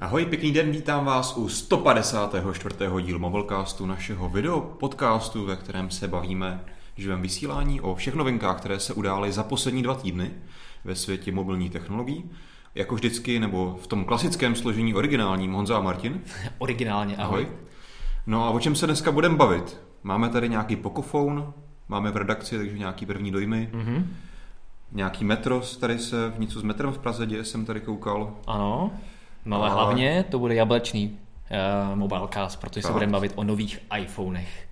[0.00, 2.76] Ahoj, pěkný den, vítám vás u 154.
[3.02, 6.64] dílu Mobilecastu, našeho video podcastu, ve kterém se bavíme
[6.96, 10.30] v živém vysílání o všech novinkách, které se udály za poslední dva týdny
[10.84, 12.30] ve světě mobilní technologií.
[12.74, 16.20] Jako vždycky, nebo v tom klasickém složení originálním, Honza a Martin.
[16.58, 17.42] Originálně, ahoj.
[17.42, 17.56] ahoj.
[18.26, 19.80] No a o čem se dneska budeme bavit?
[20.02, 21.42] Máme tady nějaký Pocophone,
[21.88, 23.70] máme v redakci, takže nějaký první dojmy.
[23.72, 24.06] Mm-hmm.
[24.92, 28.34] Nějaký metros, tady se v něco s metrem v Praze děje, jsem tady koukal.
[28.46, 28.90] Ano.
[29.46, 31.18] No ale hlavně to bude jablečný
[31.90, 32.88] uh, mobilecast, protože tak.
[32.88, 34.66] se budeme bavit o nových iPhonech.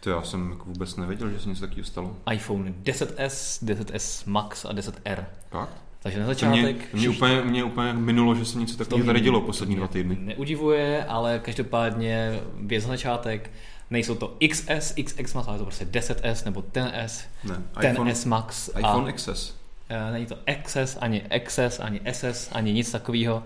[0.00, 2.16] To já jsem jako vůbec nevěděl, že se něco takového stalo.
[2.32, 5.24] iPhone 10s, 10s Max a 10R.
[5.50, 5.68] Tak.
[6.02, 6.92] Takže na začátek...
[6.92, 10.16] Mě, mě, úplně, mě úplně minulo, že se něco takového tady dělo poslední dva týdny.
[10.20, 13.50] Neudivuje, ale každopádně věc na začátek.
[13.90, 18.70] Nejsou to XS, XX Max, ale to prostě 10S nebo 10S, ne, 10S iPhone, Max.
[18.78, 19.50] iPhone a, XS.
[19.90, 23.42] Uh, není to XS, ani XS, ani SS, ani nic takového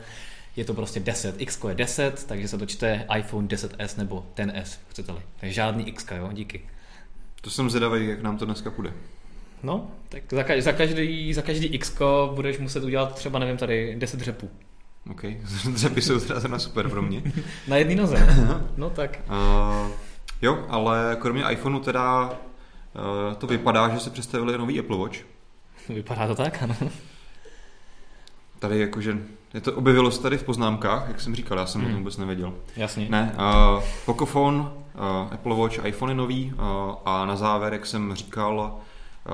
[0.58, 1.40] je to prostě 10.
[1.40, 5.22] X je 10, takže se to čte iPhone 10s nebo 10s, chcete-li.
[5.40, 6.60] Takže žádný X, jo, díky.
[7.40, 8.92] To jsem zvědavý, jak nám to dneska půjde.
[9.62, 11.98] No, tak za, ka- za, každý, za každý X
[12.34, 14.50] budeš muset udělat třeba, nevím, tady 10 řepů.
[15.10, 15.24] OK,
[15.72, 17.22] dřepy jsou teda super pro mě.
[17.68, 18.36] Na jedný noze,
[18.76, 19.20] no tak.
[19.28, 19.90] Uh,
[20.42, 25.18] jo, ale kromě iPhoneu teda uh, to vypadá, že se představili nový Apple Watch.
[25.88, 26.76] Vypadá to tak, ano.
[28.58, 29.18] Tady jakože
[29.54, 31.90] je to objevilo se tady v poznámkách, jak jsem říkal, já jsem hmm.
[31.90, 32.54] o tom vůbec nevěděl.
[32.76, 33.06] Jasně.
[33.10, 34.68] Ne, uh, Pocophone, uh,
[35.30, 36.60] Apple Watch, iPhone nový uh,
[37.04, 38.80] a na závěr, jak jsem říkal,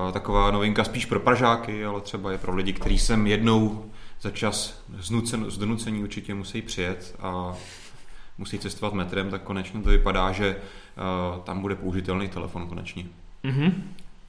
[0.05, 3.85] uh, taková novinka spíš pro Pražáky, ale třeba je pro lidi, kteří sem jednou
[4.21, 7.53] za čas znucen, z donucení určitě musí přijet a
[8.37, 13.05] musí cestovat metrem, tak konečně to vypadá, že uh, tam bude použitelný telefon konečně.
[13.43, 13.73] Mm-hmm.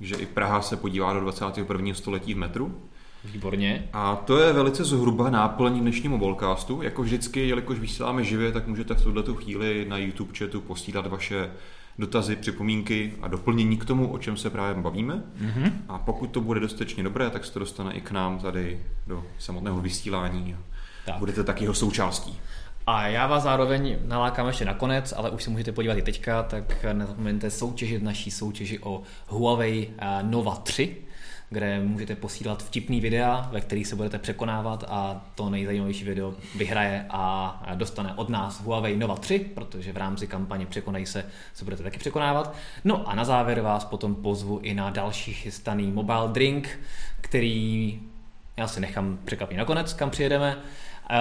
[0.01, 1.95] Že i Praha se podívá do 21.
[1.95, 2.81] století v metru.
[3.33, 3.89] Výborně.
[3.93, 6.83] A to je velice zhruba náplň dnešního mobilecastu.
[6.83, 11.51] Jako vždycky, jelikož vysíláme živě, tak můžete v tuto chvíli na YouTube chatu posílat vaše
[11.99, 15.15] dotazy, připomínky a doplnění k tomu, o čem se právě bavíme.
[15.15, 15.73] Mm-hmm.
[15.89, 19.25] A pokud to bude dostatečně dobré, tak se to dostane i k nám tady do
[19.39, 20.57] samotného vysílání.
[21.07, 21.17] Tak.
[21.19, 22.39] Budete taky jeho součástí.
[22.87, 26.85] A já vás zároveň nalákám ještě nakonec, ale už si můžete podívat i teďka, tak
[26.93, 30.97] nezapomeňte soutěžit naší soutěži o Huawei eh, Nova 3,
[31.51, 37.07] kde můžete posílat vtipný videa, ve kterých se budete překonávat a to nejzajímavější video vyhraje
[37.11, 41.25] a dostane od nás Huawei Nova 3, protože v rámci kampaně Překonej se
[41.55, 42.55] se budete taky překonávat.
[42.85, 46.79] No a na závěr vás potom pozvu i na další chystaný mobile drink,
[47.21, 48.01] který
[48.57, 50.57] já si nechám překvapit nakonec, kam přijedeme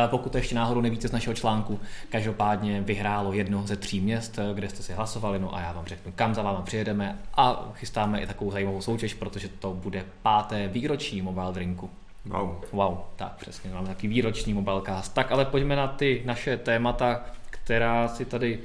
[0.08, 1.80] pokud to ještě náhodou nevíte z našeho článku.
[2.10, 6.12] Každopádně vyhrálo jedno ze tří měst, kde jste si hlasovali, no a já vám řeknu,
[6.16, 11.22] kam za váma přijedeme a chystáme i takovou zajímavou soutěž, protože to bude páté výročí
[11.22, 11.90] Mobile Drinku.
[12.26, 12.56] Wow.
[12.72, 15.14] Wow, tak přesně, máme takový výroční mobilecast.
[15.14, 18.60] Tak ale pojďme na ty naše témata, která si tady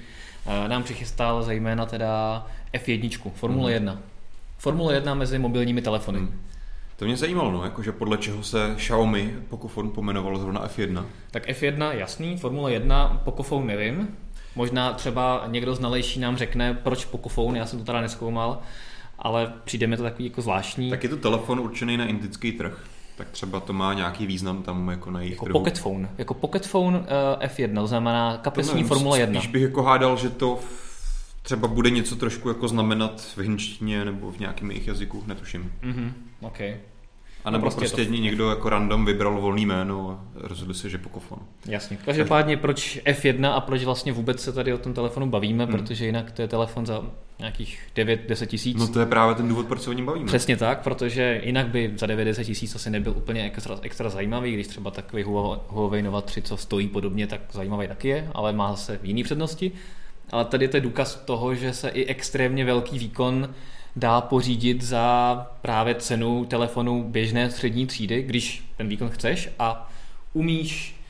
[0.47, 3.75] uh, nám přichystal, zejména teda F1, Formule mm.
[3.75, 3.99] 1.
[4.59, 6.21] Formule 1 mezi mobilními telefony.
[6.21, 6.41] Mm.
[7.01, 11.05] To mě zajímalo, no, jakože podle čeho se Xiaomi Pocophone pomenovalo zrovna F1.
[11.31, 14.17] Tak F1, jasný, Formule 1, Pocophone nevím.
[14.57, 18.61] Možná třeba někdo znalejší nám řekne, proč Pocophone, já jsem to teda neskoumal,
[19.19, 20.91] ale přijde mi to takový jako zvláštní.
[20.91, 22.85] Tak je to telefon určený na indický trh.
[23.17, 25.59] Tak třeba to má nějaký význam tam jako na jejich jako trhu.
[25.59, 26.09] Pocket phone.
[26.19, 27.05] Jako Pocket phone uh,
[27.47, 29.41] F1, to znamená kapesní Formule 1.
[29.41, 30.59] Spíš bych jako hádal, že to
[31.51, 35.73] třeba bude něco trošku jako znamenat v hinčtině nebo v nějakém jejich jazyku, netuším.
[35.83, 36.77] Mm-hmm, okay.
[37.45, 38.23] A nebo no prostě, prostě to...
[38.23, 41.39] někdo jako random vybral volný jméno a rozhodl se, že pokofon.
[41.67, 41.99] Jasně.
[42.05, 45.73] Každopádně proč F1 a proč vlastně vůbec se tady o tom telefonu bavíme, hmm.
[45.73, 47.03] protože jinak to je telefon za
[47.39, 48.79] nějakých 9-10 tisíc.
[48.79, 50.27] No to je právě ten důvod, proč se o něm bavíme.
[50.27, 54.67] Přesně tak, protože jinak by za 9-10 tisíc asi nebyl úplně extra, extra zajímavý, když
[54.67, 55.23] třeba takový
[55.69, 59.73] Huawei Nova 3, co stojí podobně, tak zajímavý taky je, ale má zase jiný přednosti.
[60.31, 63.55] Ale tady je to důkaz toho, že se i extrémně velký výkon
[63.97, 69.91] dá pořídit za právě cenu telefonu běžné střední třídy, když ten výkon chceš a
[70.33, 71.01] umíš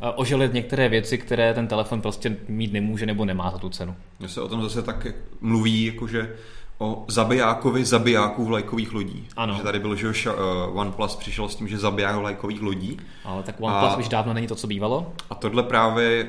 [0.00, 3.96] eh, oželit některé věci, které ten telefon prostě mít nemůže nebo nemá za tu cenu.
[4.18, 5.06] Mně se o tom zase tak
[5.40, 6.36] mluví, jakože
[6.78, 9.28] o zabijákovi zabijáků vlajkových lodí.
[9.36, 9.54] Ano.
[9.56, 10.34] Že tady bylo, že uh,
[10.78, 13.00] OnePlus přišel s tím, že zabiják vlajkových lodí.
[13.24, 15.12] Ale tak OnePlus a, už dávno není to, co bývalo.
[15.30, 16.28] A tohle právě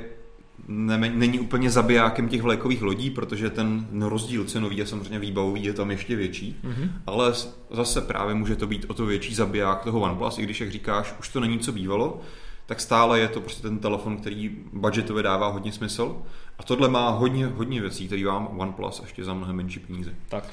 [0.68, 5.92] není úplně zabijákem těch vlajkových lodí, protože ten rozdíl cenový a samozřejmě výbavový je tam
[5.92, 6.90] ještě větší, mm-hmm.
[7.08, 7.34] ale
[7.72, 11.14] zase právě může to být o to větší zabiják toho OnePlus, i když, jak říkáš,
[11.20, 12.22] už to není co bývalo,
[12.66, 16.16] tak stále je to prostě ten telefon, který budgetově dává hodně smysl.
[16.60, 20.16] A tohle má hodně, hodně věcí, který vám OnePlus ještě za mnohem menší peníze.
[20.30, 20.44] Tak.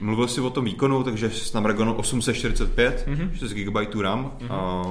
[0.00, 3.30] Mluvil jsi o tom výkonu, takže Snapdragon 845, mm-hmm.
[3.32, 4.52] 6 GB RAM, mm-hmm.
[4.54, 4.82] a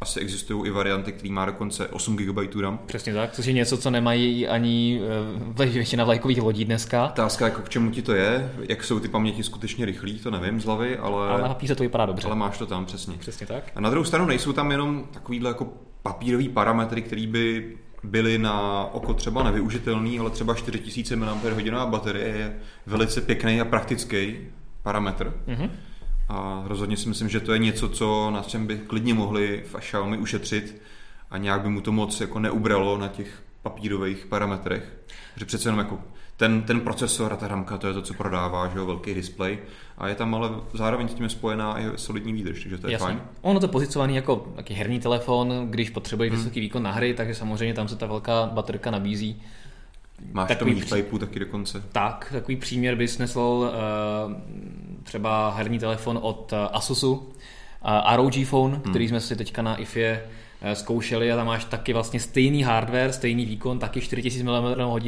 [0.00, 2.78] asi existují i varianty, které má dokonce 8 GB RAM.
[2.86, 5.00] Přesně tak, což je něco, co nemají ani
[5.58, 7.06] eh, většina vlajkových lodí dneska.
[7.06, 10.60] Otázka, jako k čemu ti to je, jak jsou ty paměti skutečně rychlí, to nevím
[10.60, 11.28] z hlavy, ale...
[11.28, 12.26] Ale na papíře to vypadá dobře.
[12.26, 13.14] Ale máš to tam, přesně.
[13.18, 13.64] Přesně tak.
[13.74, 18.84] A na druhou stranu nejsou tam jenom takovýhle jako papírový parametry, které by byly na
[18.92, 22.56] oko třeba nevyužitelný, ale třeba 4000 mAh baterie je
[22.86, 24.36] velice pěkný a praktický
[24.82, 25.32] parametr.
[25.48, 25.70] Mm-hmm.
[26.28, 29.76] A rozhodně si myslím, že to je něco, co na čem by klidně mohli v
[29.78, 30.82] Xiaomi ušetřit
[31.30, 34.92] a nějak by mu to moc jako neubralo na těch papírových parametrech.
[35.36, 35.98] Že přece jenom jako
[36.36, 39.58] ten, ten procesor a ta ramka, to je to, co prodává, že jo, velký display.
[39.98, 42.92] A je tam ale zároveň s tím je spojená i solidní výdrž, takže to je
[42.92, 43.06] Jasně.
[43.06, 43.20] fajn.
[43.40, 46.38] Ono to je pozicovaný jako taky herní telefon, když potřebuje hmm.
[46.38, 49.42] vysoký výkon na hry, takže samozřejmě tam se ta velká baterka nabízí.
[50.32, 51.18] Máš takový tam pří...
[51.18, 51.82] taky dokonce.
[51.92, 54.32] Tak, takový příměr bys nesl uh,
[55.04, 58.82] třeba herní telefon od uh, Asusu, uh, ROG Phone, hmm.
[58.82, 60.22] který jsme si teďka na IFE
[60.74, 65.02] zkoušeli a tam máš taky vlastně stejný hardware, stejný výkon, taky 4000 mAh,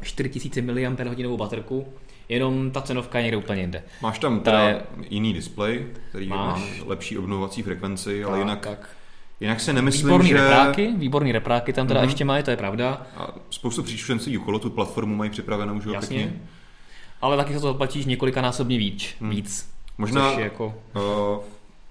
[0.00, 1.86] 4000 mAh baterku,
[2.28, 3.82] jenom ta cenovka je někde úplně jinde.
[4.02, 4.82] Máš tam teda je...
[5.10, 6.60] jiný display, který máš.
[6.60, 8.88] má lepší obnovovací frekvenci, ale tak, jinak tak.
[9.40, 10.34] Jinak se nemyslím, výborný že...
[10.34, 12.04] Repráky, výborný repráky tam teda mm-hmm.
[12.04, 13.06] ještě mají, to je pravda.
[13.16, 16.18] A spoustu příštěnců okolo tu platformu mají připravenou už Jasně.
[16.18, 16.40] Pěkně.
[17.22, 19.14] Ale taky se to zaplatíš několikanásobně víc.
[19.20, 19.30] Hmm.
[19.30, 20.74] víc Možná jako...
[20.94, 21.44] uh,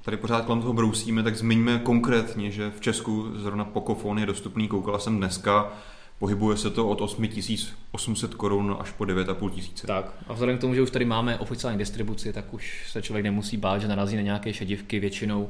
[0.05, 4.67] tady pořád kolem toho brousíme, tak zmiňme konkrétně, že v Česku zrovna Pocophone je dostupný,
[4.67, 5.73] koukala jsem dneska,
[6.19, 9.87] pohybuje se to od 8800 korun až po 9500 tisíce.
[9.87, 13.23] Tak a vzhledem k tomu, že už tady máme oficiální distribuci, tak už se člověk
[13.23, 15.49] nemusí bát, že narazí na nějaké šedivky většinou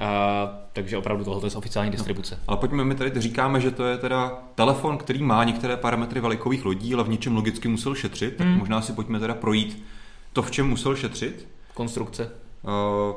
[0.00, 2.34] a, takže opravdu tohle je oficiální no, distribuce.
[2.34, 6.20] No, ale pojďme, my tady říkáme, že to je teda telefon, který má některé parametry
[6.20, 8.50] velikových lodí, ale v něčem logicky musel šetřit, hmm.
[8.50, 9.84] tak možná si pojďme teda projít
[10.32, 11.48] to, v čem musel šetřit.
[11.74, 12.30] Konstrukce.
[12.62, 13.16] Uh,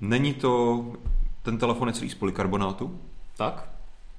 [0.00, 0.84] není to,
[1.42, 2.98] ten telefon je celý z polikarbonátu.
[3.36, 3.68] Tak.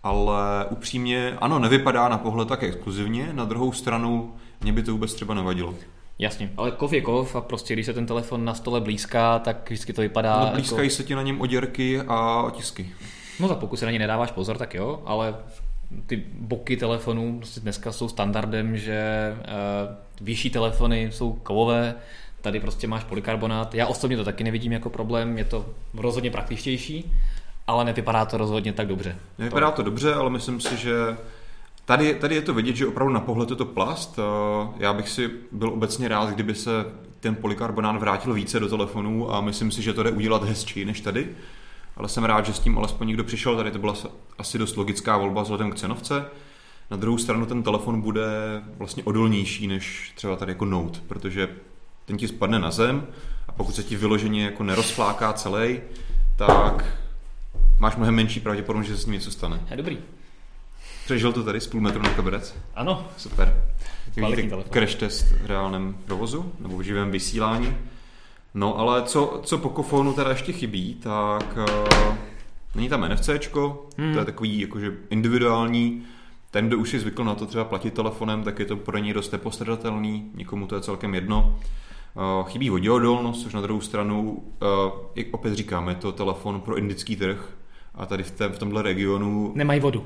[0.03, 5.13] Ale upřímně, ano, nevypadá na pohled tak exkluzivně, na druhou stranu mě by to vůbec
[5.13, 5.73] třeba nevadilo.
[6.19, 9.69] Jasně, ale kov je kov a prostě když se ten telefon na stole blízká, tak
[9.69, 10.39] vždycky to vypadá...
[10.39, 10.95] No blízkají jako...
[10.95, 12.89] se ti na něm oděrky a otisky.
[13.39, 15.35] No tak pokud se na ně nedáváš pozor, tak jo, ale
[16.05, 19.45] ty boky telefonů prostě dneska jsou standardem, že uh,
[20.21, 21.95] vyšší telefony jsou kovové,
[22.41, 23.75] tady prostě máš polikarbonát.
[23.75, 27.11] Já osobně to taky nevidím jako problém, je to rozhodně praktičtější,
[27.67, 29.15] ale nevypadá to rozhodně tak dobře.
[29.37, 30.93] Nevypadá to dobře, ale myslím si, že
[31.85, 34.19] Tady, tady je to vidět, že opravdu na pohled je to plast.
[34.19, 36.85] Eh, já bych si byl obecně rád, kdyby se
[37.19, 41.01] ten polikarbonát vrátil více do telefonů a myslím si, že to jde udělat hezčí než
[41.01, 41.27] tady.
[41.97, 43.55] Ale jsem rád, že s tím alespoň někdo přišel.
[43.55, 43.95] Tady to byla
[44.37, 46.25] asi dost logická volba vzhledem k cenovce.
[46.91, 48.25] Na druhou stranu ten telefon bude
[48.77, 51.49] vlastně odolnější než třeba tady jako Note, protože
[52.05, 53.07] ten ti spadne na zem
[53.47, 55.79] a pokud se ti vyloženě jako nerozfláká celý,
[56.35, 56.85] tak
[57.79, 59.61] máš mnohem menší pravděpodobnost, že se s ním něco stane.
[59.71, 59.97] Je dobrý.
[61.05, 62.55] Přežil to tady z půl metru na koberec?
[62.75, 63.07] Ano.
[63.17, 63.63] Super.
[64.15, 67.75] Vidíte crash test v reálném provozu nebo v živém vysílání.
[68.53, 72.15] No ale co, co po kofonu teda ještě chybí, tak uh,
[72.75, 73.29] není tam NFC,
[73.97, 74.13] hmm.
[74.13, 76.03] to je takový jakože individuální,
[76.51, 79.13] ten, kdo už si zvykl na to třeba platit telefonem, tak je to pro něj
[79.13, 81.59] dost nepostradatelný, nikomu to je celkem jedno.
[82.15, 86.77] Uh, chybí voděodolnost, což na druhou stranu, uh, jak opět říkáme, je to telefon pro
[86.77, 87.49] indický trh
[87.95, 89.51] a tady v, té, v tomhle regionu...
[89.55, 90.05] Nemají vodu.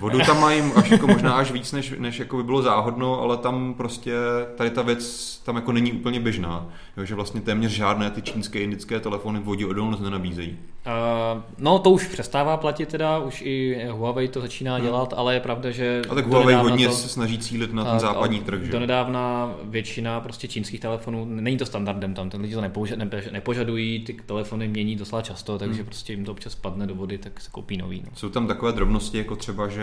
[0.00, 3.36] Vodu tam mají až jako možná až víc, než, než jako by bylo záhodno, ale
[3.36, 4.12] tam prostě
[4.56, 6.66] tady ta věc tam jako není úplně běžná.
[6.96, 10.58] Jo, že vlastně téměř žádné ty čínské indické telefony vodí odolnost nenabízejí.
[10.86, 14.84] Uh, no to už přestává platit teda, už i Huawei to začíná hmm.
[14.84, 16.02] dělat, ale je pravda, že...
[16.10, 18.80] A tak Huawei hodně to, se snaží cílit na ten západní trh, že?
[18.80, 22.62] nedávna většina prostě čínských telefonů, není to standardem tam, ten lidi to
[23.32, 25.86] nepožadují, ty telefony mění docela často, takže hmm.
[25.86, 28.02] prostě jim to občas padne do vody, tak se koupí nový.
[28.04, 28.10] No.
[28.14, 29.77] Jsou tam takové drobnosti, jako třeba, že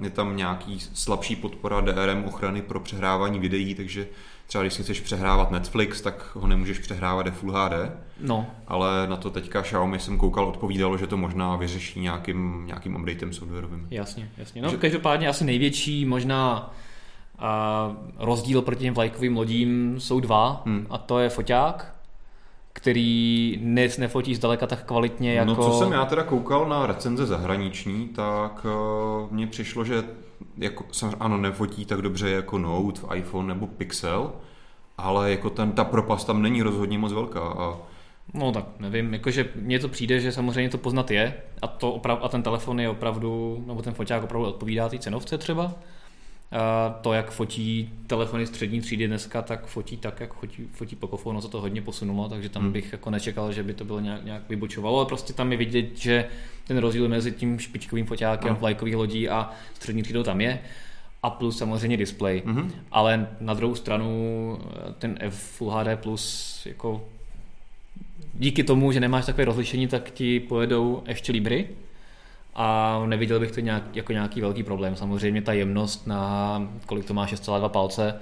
[0.00, 4.06] je tam nějaký slabší podpora DRM ochrany pro přehrávání videí, takže
[4.46, 7.72] třeba když si chceš přehrávat Netflix, tak ho nemůžeš přehrávat Full HD.
[8.20, 8.46] No.
[8.66, 13.32] Ale na to teďka Xiaomi jsem koukal, odpovídalo, že to možná vyřeší nějakým, nějakým updatem
[13.32, 13.86] softwarovým.
[13.90, 14.62] Jasně, jasně.
[14.62, 14.76] No, že...
[14.76, 16.74] každopádně asi největší možná
[17.38, 20.86] a rozdíl proti těm vlajkovým lodím jsou dva hmm.
[20.90, 21.93] a to je foťák,
[22.76, 25.50] který dnes nefotí zdaleka tak kvalitně jako...
[25.50, 30.04] No co jsem já teda koukal na recenze zahraniční, tak uh, mně přišlo, že
[30.56, 30.84] jako,
[31.20, 34.32] ano, nefotí tak dobře jako Note, iPhone nebo Pixel,
[34.98, 37.40] ale jako ten, ta propast tam není rozhodně moc velká.
[37.40, 37.76] A...
[38.34, 42.18] No tak nevím, jakože mně to přijde, že samozřejmě to poznat je a, to oprav,
[42.22, 45.72] a ten telefon je opravdu, nebo ten foťák opravdu odpovídá té cenovce třeba.
[47.00, 51.48] To, jak fotí telefony střední třídy dneska, tak fotí tak, jak fotí, fotí Pocophone, se
[51.48, 52.72] to hodně posunulo, takže tam hmm.
[52.72, 55.98] bych jako nečekal, že by to bylo nějak, nějak vybočovalo, ale prostě tam je vidět,
[55.98, 56.28] že
[56.66, 58.56] ten rozdíl mezi tím špičkovým foťákem no.
[58.60, 60.60] vlajkových lodí a střední třídou tam je
[61.22, 62.42] a plus samozřejmě display.
[62.46, 62.70] Mm-hmm.
[62.90, 64.58] Ale na druhou stranu
[64.98, 67.04] ten F Full HD Plus jako
[68.34, 71.68] díky tomu, že nemáš takové rozlišení, tak ti pojedou ještě Libry
[72.54, 74.96] a neviděl bych to nějak, jako nějaký velký problém.
[74.96, 78.14] Samozřejmě ta jemnost na kolik to má 6,2 palce,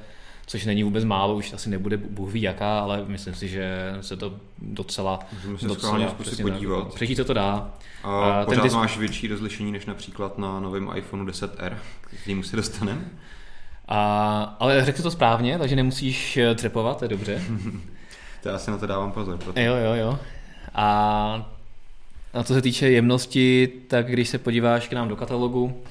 [0.47, 4.17] což není vůbec málo, už asi nebude Bůh ví jaká, ale myslím si, že se
[4.17, 6.95] to docela, Můžeme se docela zkusit podívat.
[6.95, 7.71] Přežít se to dá.
[8.05, 11.77] A, a pořád ten máš větší rozlišení než například na novém iPhone 10R,
[12.25, 13.05] k němu se dostaneme.
[13.89, 17.43] A, ale řekl to správně, takže nemusíš eh, třepovat, to je dobře.
[18.43, 19.39] to já si na to dávám pozor.
[19.39, 19.61] Proto.
[19.61, 20.19] Jo, jo, jo.
[20.75, 21.53] A
[22.35, 25.83] a co se týče jemnosti, tak když se podíváš k nám do katalogu,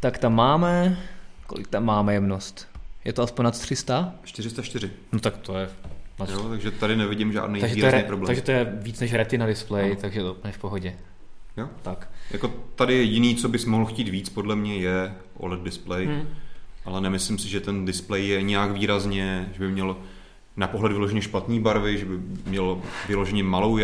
[0.00, 0.98] tak tam máme,
[1.46, 2.68] kolik tam máme jemnost?
[3.04, 4.14] Je to aspoň nad 300?
[4.24, 4.90] 404.
[5.12, 5.68] No tak to je...
[6.32, 8.26] Jo, takže tady nevidím žádný takže výrazný je, problém.
[8.26, 9.96] Takže to je víc než retina display, no.
[9.96, 10.96] takže to je v pohodě.
[11.56, 11.68] Jo?
[11.82, 12.08] Tak.
[12.30, 16.28] Jako tady jediný, co bys mohl chtít víc, podle mě je OLED display, hmm.
[16.84, 19.96] ale nemyslím si, že ten display je nějak výrazně, že by měl
[20.56, 23.78] na pohled vyloženě špatný barvy, že by měl vyloženě malou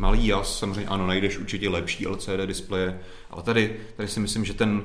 [0.00, 4.54] malý jas, samozřejmě ano, najdeš určitě lepší LCD displeje, ale tady, tady si myslím, že
[4.54, 4.82] ten,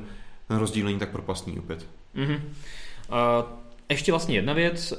[0.47, 1.85] ten rozdíl není tak propastný opět.
[2.15, 2.39] Mm-hmm.
[3.09, 3.49] Uh,
[3.89, 4.97] ještě vlastně jedna věc, uh,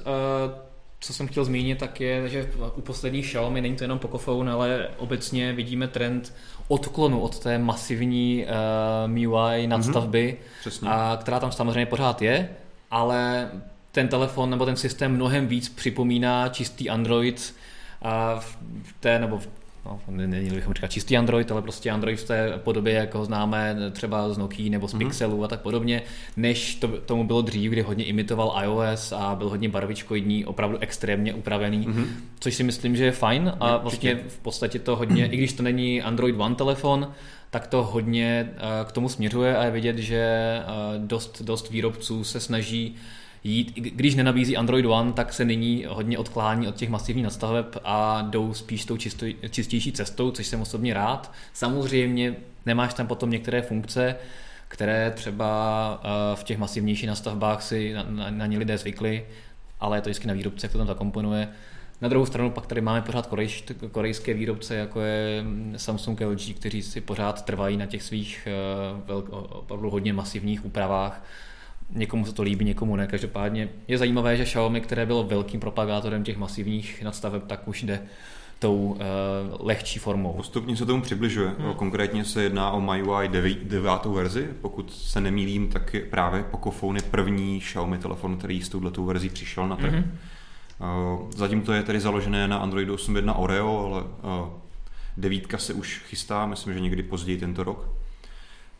[1.00, 4.88] co jsem chtěl zmínit, tak je, že u posledních Xiaomi není to jenom Pocophone, ale
[4.96, 6.34] obecně vidíme trend
[6.68, 10.88] odklonu od té masivní uh, MIUI nadstavby, mm-hmm.
[10.90, 12.48] a, která tam samozřejmě pořád je,
[12.90, 13.50] ale
[13.92, 17.54] ten telefon nebo ten systém mnohem víc připomíná čistý Android
[18.02, 18.58] a v
[19.00, 19.48] té, nebo v
[19.86, 23.76] no, není bychom říkat čistý Android, ale prostě Android v té podobě, jak ho známe
[23.92, 24.98] třeba z Nokia nebo z mm-hmm.
[24.98, 26.02] Pixelu a tak podobně,
[26.36, 31.34] než to, tomu bylo dřív, kdy hodně imitoval iOS a byl hodně barvičkoidní, opravdu extrémně
[31.34, 32.06] upravený, mm-hmm.
[32.40, 35.62] což si myslím, že je fajn a vlastně v podstatě to hodně, i když to
[35.62, 37.12] není Android One telefon,
[37.50, 40.64] tak to hodně eh, k tomu směřuje a je vidět, že eh,
[40.98, 42.96] dost, dost výrobců se snaží
[43.46, 48.22] jít, když nenabízí Android One, tak se nyní hodně odklání od těch masivních nastaveb a
[48.22, 51.32] jdou spíš tou čisto, čistější cestou, což jsem osobně rád.
[51.52, 52.34] Samozřejmě
[52.66, 54.16] nemáš tam potom některé funkce,
[54.68, 59.26] které třeba eh, v těch masivnějších nastavbách si na, na, na ně lidé zvykli,
[59.80, 61.48] ale je to vždycky na výrobce, to tam zakomponuje.
[62.00, 63.28] Na druhou stranu pak tady máme pořád
[63.90, 65.44] korejské výrobce, jako je
[65.76, 69.12] Samsung LG, kteří si pořád trvají na těch svých eh,
[69.48, 71.22] opravdu hodně masivních úpravách
[71.90, 73.06] Někomu se to líbí, někomu ne.
[73.06, 78.02] Každopádně je zajímavé, že Xiaomi, které bylo velkým propagátorem těch masivních nadstaveb, tak už jde
[78.58, 78.96] tou uh,
[79.66, 80.32] lehčí formou.
[80.32, 81.52] Postupně se tomu přibližuje.
[81.58, 81.74] Hmm.
[81.74, 84.04] Konkrétně se jedná o MIUI 9, 9.
[84.04, 84.48] verzi.
[84.60, 89.28] Pokud se nemýlím, tak je právě Pocophone je první Xiaomi telefon, který s touhletou verzí
[89.28, 89.92] přišel na trh.
[89.92, 90.18] Hmm.
[90.80, 94.48] Uh, zatím to je tedy založené na Androidu 8.1 Oreo, ale uh,
[95.16, 97.95] devítka se už chystá, myslím, že někdy později tento rok.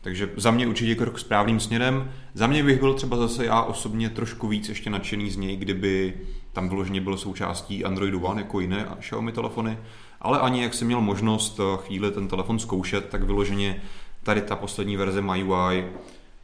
[0.01, 2.11] Takže za mě určitě krok správným směrem.
[2.33, 6.13] Za mě bych byl třeba zase já osobně trošku víc ještě nadšený z něj, kdyby
[6.53, 9.77] tam vyloženě byl součástí Androidu One jako jiné Xiaomi telefony,
[10.21, 13.81] ale ani jak jsem měl možnost eh, chvíli ten telefon zkoušet, tak vyloženě
[14.23, 15.87] tady ta poslední verze MyUI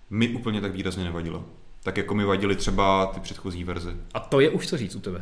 [0.09, 1.43] mi úplně tak výrazně nevadila.
[1.83, 3.97] Tak jako mi vadily třeba ty předchozí verze.
[4.13, 5.21] A to je už co říct u tebe.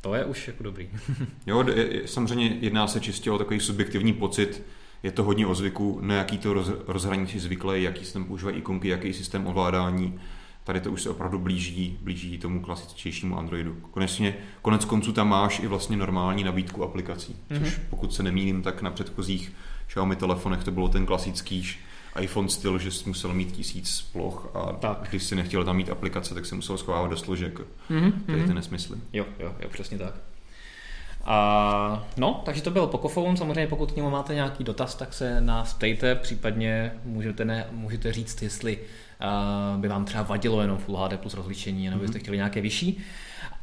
[0.00, 0.88] To je už jako dobrý.
[1.46, 1.64] jo,
[2.06, 4.62] samozřejmě jedná se čistě o takový subjektivní pocit,
[5.02, 8.56] je to hodně o zvyku, na jaký to roz, rozhraní si zvyklé, jaký systém používají
[8.56, 10.20] ikonky, jaký systém ovládání.
[10.64, 13.76] Tady to už se opravdu blíží, blíží tomu klasičtějšímu Androidu.
[13.90, 17.64] Konečně, konec konců tam máš i vlastně normální nabídku aplikací, mm-hmm.
[17.64, 19.52] což pokud se nemýlím, tak na předchozích
[19.86, 21.66] Xiaomi telefonech to bylo ten klasický
[22.20, 25.06] iPhone styl, že jsi musel mít tisíc ploch a tak.
[25.10, 27.60] když si nechtěl tam mít aplikace, tak se musel schovávat do složek.
[27.90, 28.12] Mm-hmm.
[28.26, 28.98] Tady ty nesmysly.
[29.12, 30.14] Jo, jo, jo, přesně tak.
[31.30, 35.40] A, no, takže to byl Pocophone, samozřejmě pokud k němu máte nějaký dotaz, tak se
[35.40, 40.96] nás ptejte, případně můžete, ne, můžete říct, jestli uh, by vám třeba vadilo jenom Full
[40.96, 42.22] HD plus rozlišení, nebo byste mm-hmm.
[42.22, 42.98] chtěli nějaké vyšší.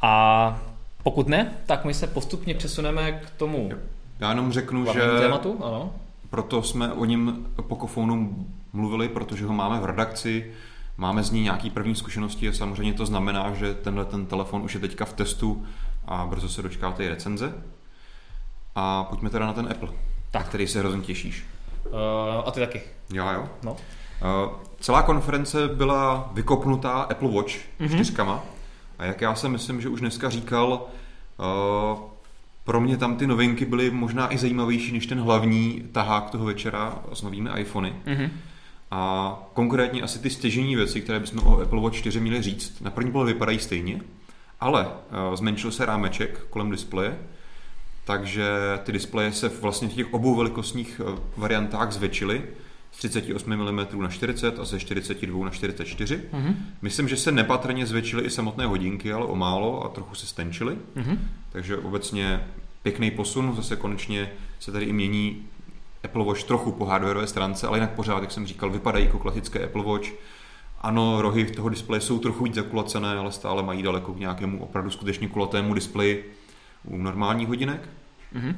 [0.02, 0.60] A
[1.04, 3.72] pokud ne, tak my se postupně přesuneme k tomu
[4.20, 5.94] Já jenom řeknu, že tématu, ano.
[6.30, 10.52] proto jsme o něm Pocophonu mluvili, protože ho máme v redakci,
[10.98, 14.74] máme z ní nějaký první zkušenosti a samozřejmě to znamená, že tenhle ten telefon už
[14.74, 15.66] je teďka v testu
[16.08, 17.54] a brzo se dočkáte i recenze.
[18.76, 19.90] A pojďme teda na ten Apple,
[20.32, 20.48] tak.
[20.48, 21.46] který se hrozně těšíš.
[21.86, 22.82] Uh, a ty taky.
[23.14, 23.50] Já jo.
[23.64, 23.72] No.
[23.72, 23.78] Uh,
[24.80, 27.94] celá konference byla vykopnutá Apple Watch mm-hmm.
[27.94, 28.44] čtyřkama
[29.00, 30.82] a jak já si myslím, že už dneska říkal,
[31.38, 32.00] uh,
[32.64, 37.00] pro mě tam ty novinky byly možná i zajímavější než ten hlavní tahák toho večera
[37.14, 37.94] s novými iPhony.
[38.06, 38.30] Mm-hmm.
[38.92, 42.92] A konkrétně asi ty stěžení věci, které bychom o Apple Watch 4 měli říct, na
[42.92, 44.02] první pohled vypadají stejně,
[44.60, 47.20] ale uh, zmenšil se rámeček kolem displeje,
[48.06, 48.50] takže
[48.84, 52.44] ty displeje se vlastně v těch obou velikostních uh, variantách zvětšily
[52.92, 56.22] z 38 mm na 40 a ze 42 na 44.
[56.34, 56.56] Mm-hmm.
[56.82, 60.78] Myslím, že se nepatrně zvětšily i samotné hodinky, ale o málo a trochu se stenčily.
[60.96, 61.18] Mm-hmm.
[61.52, 62.48] Takže obecně
[62.84, 65.46] pěkný posun, zase konečně se tady i mění
[66.04, 69.64] Apple Watch trochu po hardwareové stránce, ale jinak pořád, jak jsem říkal, vypadají jako klasické
[69.64, 70.08] Apple Watch.
[70.82, 74.92] Ano, rohy toho displeje jsou trochu víc zakulacené, ale stále mají daleko k nějakému opravdu
[74.92, 76.36] skutečně kulatému displeji
[76.84, 77.90] u normálních hodinek.
[78.36, 78.56] Mm-hmm.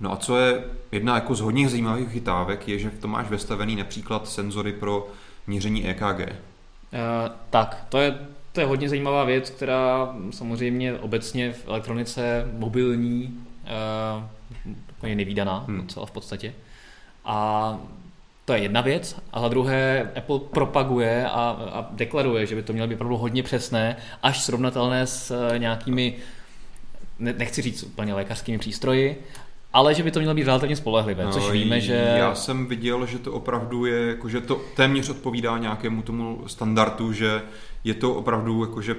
[0.00, 3.28] No a co je jedna jako z hodně zajímavých chytávek, je, že v tom máš
[3.28, 5.08] vestavený například senzory pro
[5.46, 6.02] měření EKG.
[6.02, 6.26] Uh,
[6.92, 8.18] eh, tak, to je,
[8.52, 13.44] to je hodně zajímavá věc, která samozřejmě obecně v elektronice mobilní
[15.02, 15.80] uh, je nevýdaná hmm.
[15.80, 16.54] docela v podstatě.
[17.24, 17.78] A
[18.48, 19.16] to je jedna věc.
[19.32, 21.30] A za druhé Apple propaguje a,
[21.72, 26.14] a deklaruje, že by to mělo být opravdu hodně přesné, až srovnatelné s eh, nějakými
[27.18, 29.24] nechci říct úplně lékařskými přístroji,
[29.72, 32.14] ale že by to mělo být relativně spolehlivé, no, což víme, že...
[32.16, 37.12] Já jsem viděl, že to opravdu je, jako, že to téměř odpovídá nějakému tomu standardu,
[37.12, 37.42] že
[37.84, 38.96] je to opravdu jakože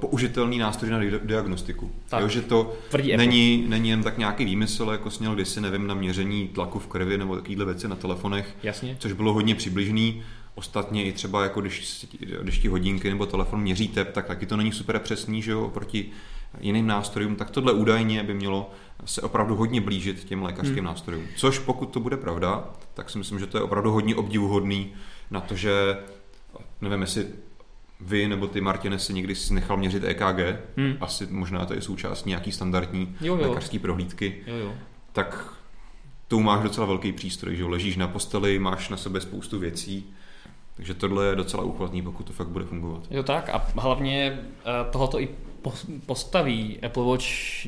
[0.00, 1.90] použitelný nástroj na diagnostiku.
[2.08, 2.74] Tak, jo, že to
[3.16, 7.18] není, není jen tak nějaký výmysl, jako sněl kdysi, nevím, na měření tlaku v krvi
[7.18, 8.96] nebo takovéhle věci na telefonech, Jasně.
[9.00, 10.22] což bylo hodně přibližný.
[10.54, 12.06] Ostatně i třeba jako když,
[12.42, 15.70] když ti hodinky nebo telefon měří tep, tak taky to není super přesný, že jo,
[15.74, 16.10] proti
[16.60, 18.70] jiným nástrojům, tak tohle údajně by mělo
[19.04, 20.84] se opravdu hodně blížit těm lékařským hmm.
[20.84, 21.26] nástrojům.
[21.36, 24.92] Což pokud to bude pravda, tak si myslím, že to je opravdu hodně obdivuhodný
[25.30, 25.96] na to, že
[26.80, 27.26] nevím, jestli
[28.00, 30.96] vy nebo ty, Martine, si někdy si nechal měřit EKG, hmm.
[31.00, 33.48] asi možná to je součást nějaký standardní jo, jo.
[33.48, 34.74] lékařské prohlídky, jo, jo.
[35.12, 35.54] tak
[36.28, 40.06] tu máš docela velký přístroj, že ležíš na posteli, máš na sebe spoustu věcí,
[40.74, 43.02] takže tohle je docela úchvatný, pokud to fakt bude fungovat.
[43.10, 45.28] Jo tak a hlavně eh, tohoto i
[46.06, 47.24] postaví Apple Watch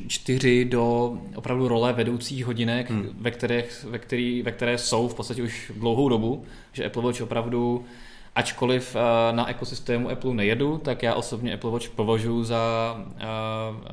[0.07, 3.09] 4 do opravdu role vedoucích hodinek, hmm.
[3.19, 7.21] ve, kterých, ve, který, ve které jsou v podstatě už dlouhou dobu, že Apple Watch
[7.21, 7.85] opravdu
[8.35, 13.23] Ačkoliv eh, na ekosystému Apple nejedu, tak já osobně Apple Watch považuji za eh,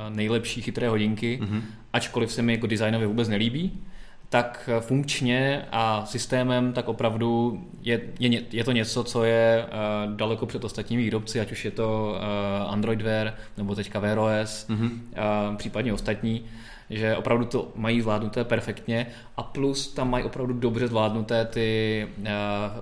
[0.09, 1.62] nejlepší chytré hodinky, mm-hmm.
[1.93, 3.81] ačkoliv se mi jako designově vůbec nelíbí
[4.29, 10.47] tak funkčně a systémem tak opravdu je, je, je to něco, co je uh, daleko
[10.47, 14.91] před ostatními výrobci, ať už je to uh, Android Wear nebo teďka Wear OS, mm-hmm.
[14.91, 16.45] uh, případně ostatní,
[16.90, 22.27] že opravdu to mají zvládnuté perfektně a plus tam mají opravdu dobře zvládnuté ty uh,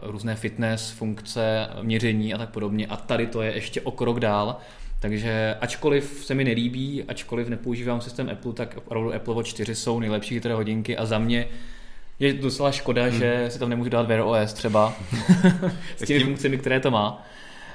[0.03, 4.57] různé fitness, funkce, měření a tak podobně a tady to je ještě o krok dál,
[5.01, 10.01] takže ačkoliv se mi nelíbí, ačkoliv nepoužívám systém Apple, tak opravdu Apple Watch 4 jsou
[10.01, 11.47] nejlepší chytré hodinky a za mě
[12.19, 13.19] je docela škoda, hmm.
[13.19, 14.95] že si tam nemůžu dát Wear OS třeba
[15.97, 17.23] s těmi tím, funkcemi, které to má.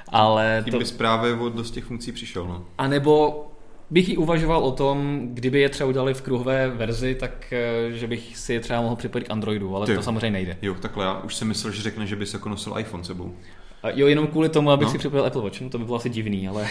[0.08, 0.78] Ale tím to...
[0.78, 2.46] bys právě od dost těch funkcí přišel.
[2.46, 2.64] No.
[2.78, 3.46] A nebo
[3.92, 8.06] bych i uvažoval o tom, kdyby je třeba udělali v kruhové verzi, tak eh, že
[8.06, 9.96] bych si je třeba mohl připojit k Androidu, ale Ty.
[9.96, 10.56] to samozřejmě nejde.
[10.62, 13.34] Jo, takhle já už jsem myslel, že řekne, že bys jako nosil iPhone sebou.
[13.82, 14.92] A jo, jenom kvůli tomu, abych no.
[14.92, 16.68] si připojil Apple Watch, no to by bylo asi divný, ale...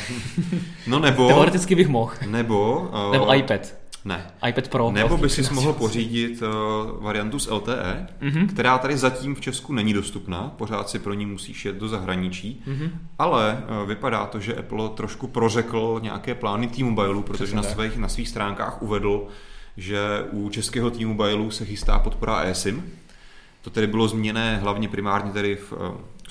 [0.87, 1.27] no nebo...
[1.33, 2.13] Teoreticky bych mohl.
[2.27, 2.89] Nebo...
[3.07, 3.80] Uh, nebo iPad.
[4.05, 4.31] Ne.
[4.49, 4.91] iPad Pro.
[4.91, 8.47] Nebo by si mohl pořídit uh, variantu z LTE, mm-hmm.
[8.47, 12.63] která tady zatím v Česku není dostupná, pořád si pro ní musíš jet do zahraničí,
[12.67, 12.89] mm-hmm.
[13.19, 18.07] ale uh, vypadá to, že Apple trošku prořekl nějaké plány T-Mobile, protože na svých, na
[18.07, 19.27] svých stránkách uvedl,
[19.77, 19.99] že
[20.31, 22.83] u českého T-Mobile se chystá podpora eSIM.
[23.61, 25.73] To tedy bylo změněné hlavně primárně tedy v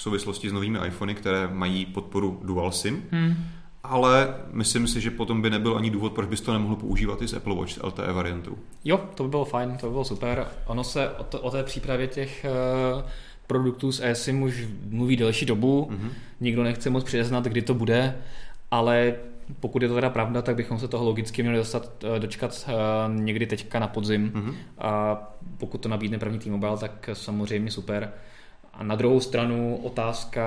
[0.01, 3.03] v souvislosti s novými iPhony, které mají podporu Dual SIM.
[3.11, 3.37] Hmm.
[3.83, 7.29] Ale myslím si, že potom by nebyl ani důvod, proč bys to nemohl používat i
[7.29, 8.59] z Apple Watch LTE variantu.
[8.85, 10.47] Jo, to by bylo fajn, to by bylo super.
[10.67, 12.47] Ono se o, to, o té přípravě těch
[12.95, 13.03] uh,
[13.47, 15.89] produktů z eSIM už mluví delší dobu.
[15.91, 16.11] Mm-hmm.
[16.41, 18.17] Nikdo nechce moc přiznat, kdy to bude,
[18.71, 19.15] ale
[19.61, 23.15] pokud je to teda pravda, tak bychom se toho logicky měli dostat, eh, dočkat uh,
[23.15, 24.33] někdy teďka na podzim.
[24.35, 24.55] Mm-hmm.
[24.79, 25.23] A
[25.59, 28.13] pokud to nabídne první T-Mobile, tak samozřejmě super.
[28.75, 30.45] A na druhou stranu otázka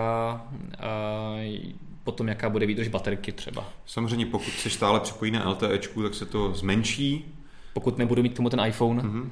[2.03, 3.69] potom, jaká bude výdrž baterky třeba.
[3.85, 7.35] Samozřejmě, pokud se stále připojí na LTE, tak se to zmenší.
[7.73, 9.29] Pokud nebudu mít k tomu ten iPhone, mm-hmm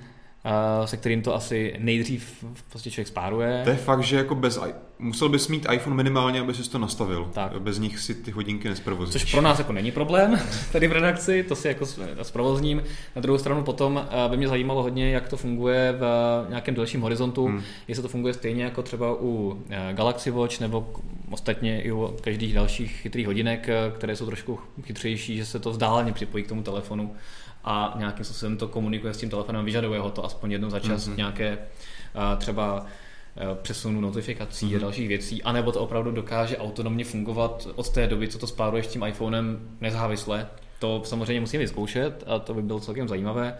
[0.85, 3.61] se kterým to asi nejdřív prostě člověk spáruje.
[3.63, 4.59] To je fakt, že jako bez,
[5.01, 7.29] musel bys mít iPhone minimálně, aby si to nastavil.
[7.33, 7.61] Tak.
[7.61, 9.21] Bez nich si ty hodinky nesprovozíš.
[9.21, 10.39] Což pro nás jako není problém
[10.71, 11.85] tady v redakci, to si jako
[12.21, 12.83] zprovozním.
[13.15, 16.05] Na druhou stranu potom eh, by mě zajímalo hodně, jak to funguje v
[16.49, 17.61] nějakém delším horizontu, hmm.
[17.87, 20.93] jestli to funguje stejně jako třeba u eh, Galaxy Watch nebo
[21.31, 25.71] ostatně i u každých dalších chytrých hodinek, eh, které jsou trošku chytřejší, že se to
[25.71, 27.13] vzdáleně připojí k tomu telefonu
[27.63, 31.07] a nějakým způsobem to komunikuje s tím telefonem, vyžaduje ho to aspoň jednou za čas
[31.07, 31.17] mm-hmm.
[31.17, 31.57] nějaké
[32.37, 32.85] třeba
[33.61, 34.75] přesunu notifikací mm-hmm.
[34.75, 38.87] a dalších věcí, anebo to opravdu dokáže autonomně fungovat od té doby, co to spáruješ
[38.87, 40.47] tím iPhonem nezávisle.
[40.79, 43.57] To samozřejmě musím vyzkoušet a to by bylo celkem zajímavé.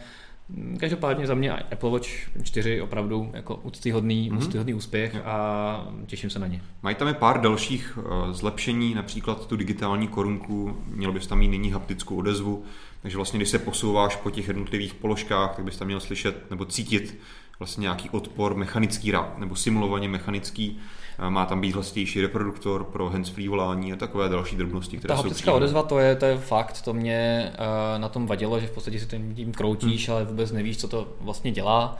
[0.80, 2.08] Každopádně za mě Apple Watch
[2.44, 4.38] 4 opravdu jako úctyhodný, mm-hmm.
[4.38, 6.62] úctyhodný úspěch a těším se na ně.
[6.84, 11.48] Mají tam i pár dalších uh, zlepšení, například tu digitální korunku, měl bys tam mít
[11.48, 12.64] nyní haptickou odezvu,
[13.02, 16.66] takže vlastně když se posouváš po těch jednotlivých položkách, tak bys tam měl slyšet nebo
[16.66, 17.20] cítit
[17.62, 20.80] vlastně nějaký odpor mechanický nebo simulovaně mechanický
[21.30, 25.24] má tam být hlastější reproduktor pro hands-free volání a takové další drobnosti, které Ta jsou
[25.24, 28.72] haptická odezva, to je, to je fakt, to mě uh, na tom vadilo, že v
[28.72, 30.16] podstatě si tím, tím kroutíš, hmm.
[30.16, 31.98] ale vůbec nevíš, co to vlastně dělá.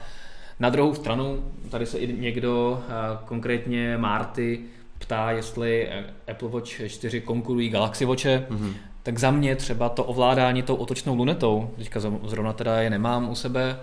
[0.60, 4.60] Na druhou stranu, tady se i někdo, uh, konkrétně Marty,
[4.98, 5.88] ptá, jestli
[6.30, 8.72] Apple Watch 4 konkurují Galaxy Watche, mm-hmm.
[9.02, 13.34] tak za mě třeba to ovládání tou otočnou lunetou, teďka zrovna teda je nemám u
[13.34, 13.78] sebe,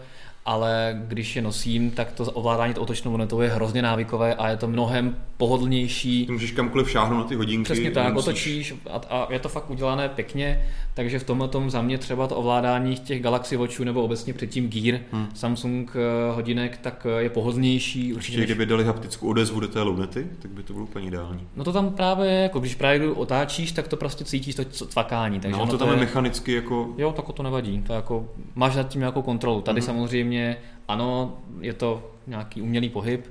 [0.45, 4.57] ale když je nosím, tak to ovládání to otočnou monetou je hrozně návykové a je
[4.57, 6.25] to mnohem pohodlnější.
[6.25, 7.63] Ty můžeš kamkoliv šáhnout na ty hodinky.
[7.63, 8.27] Přesně tak, nemusíš...
[8.27, 12.27] otočíš a, a, je to fakt udělané pěkně, takže v tomhle tom za mě třeba
[12.27, 15.27] to ovládání těch Galaxy Watchů nebo obecně předtím Gear hmm.
[15.33, 18.13] Samsung eh, hodinek, tak eh, je pohodlnější.
[18.13, 18.45] Určitě, než...
[18.45, 21.47] kdyby dali haptickou odezvu do té lunety, tak by to bylo úplně ideální.
[21.55, 25.39] No to tam právě, jako když právě otáčíš, tak to prostě cítíš to cvakání.
[25.39, 26.93] Takže no, to tam je mechanicky jako...
[26.97, 27.81] Jo, tak to nevadí.
[27.87, 29.61] To jako, máš nad tím nějakou kontrolu.
[29.61, 29.85] Tady hmm.
[29.85, 30.28] samozřejmě
[30.87, 33.25] ano, je to nějaký umělý pohyb,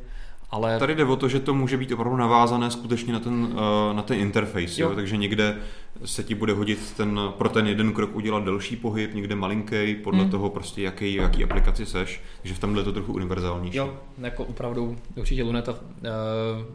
[0.50, 0.78] ale...
[0.78, 4.02] Tady jde o to, že to může být opravdu navázané skutečně na ten, uh, na
[4.02, 4.88] ten interface, jo.
[4.88, 4.94] jo?
[4.94, 5.56] takže někde
[6.04, 10.20] se ti bude hodit ten, pro ten jeden krok udělat delší pohyb, někde malinký, podle
[10.20, 10.30] hmm.
[10.30, 13.76] toho prostě jaký, jaký aplikaci seš, takže v tomhle je to trochu univerzálnější.
[13.76, 15.78] Jo, jako opravdu určitě Luneta, uh,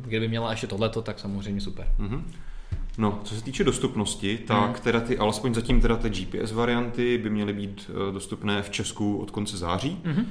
[0.01, 1.88] kdyby měla ještě tohleto, tak samozřejmě super.
[1.99, 2.21] Mm-hmm.
[2.97, 4.84] No, co se týče dostupnosti, tak hmm.
[4.84, 9.17] teda ty, alespoň zatím teda ty GPS varianty by měly být uh, dostupné v Česku
[9.17, 10.01] od konce září.
[10.06, 10.25] Hmm.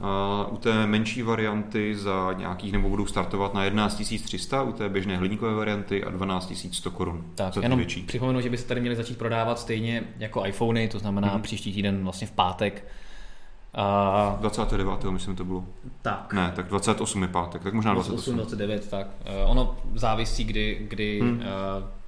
[0.00, 4.88] A u té menší varianty za nějakých, nebo budou startovat na 11 300, u té
[4.88, 7.24] běžné hliníkové varianty a 12 100 korun.
[7.34, 8.02] Tak, za jenom větší.
[8.02, 11.42] připomenu, že by se tady měly začít prodávat stejně jako iPhony, to znamená hmm.
[11.42, 12.84] příští týden vlastně v pátek.
[13.74, 14.36] A...
[14.40, 15.04] 29.
[15.04, 15.64] myslím to bylo.
[16.02, 16.32] Tak.
[16.32, 18.34] Ne, tak 28 je pátek, tak možná 28.
[18.34, 19.06] 29, tak.
[19.06, 21.38] Uh, ono závisí, kdy, kdy, hmm.
[21.38, 21.44] uh,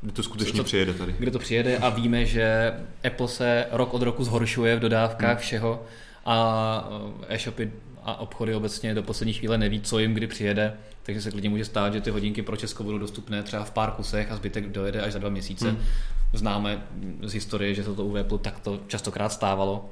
[0.01, 1.15] kdy to skutečně co, přijede tady.
[1.19, 2.75] Kdy to přijede a víme, že
[3.07, 5.39] Apple se rok od roku zhoršuje v dodávkách hmm.
[5.39, 5.83] všeho
[6.25, 6.89] a
[7.29, 11.31] eh, e-shopy a obchody obecně do poslední chvíle neví, co jim kdy přijede, takže se
[11.31, 14.37] klidně může stát, že ty hodinky pro Česko budou dostupné třeba v pár kusech a
[14.37, 15.71] zbytek dojede až za dva měsíce.
[15.71, 15.83] Hmm.
[16.33, 16.83] Známe
[17.23, 19.91] z historie, že se to u Apple takto častokrát stávalo.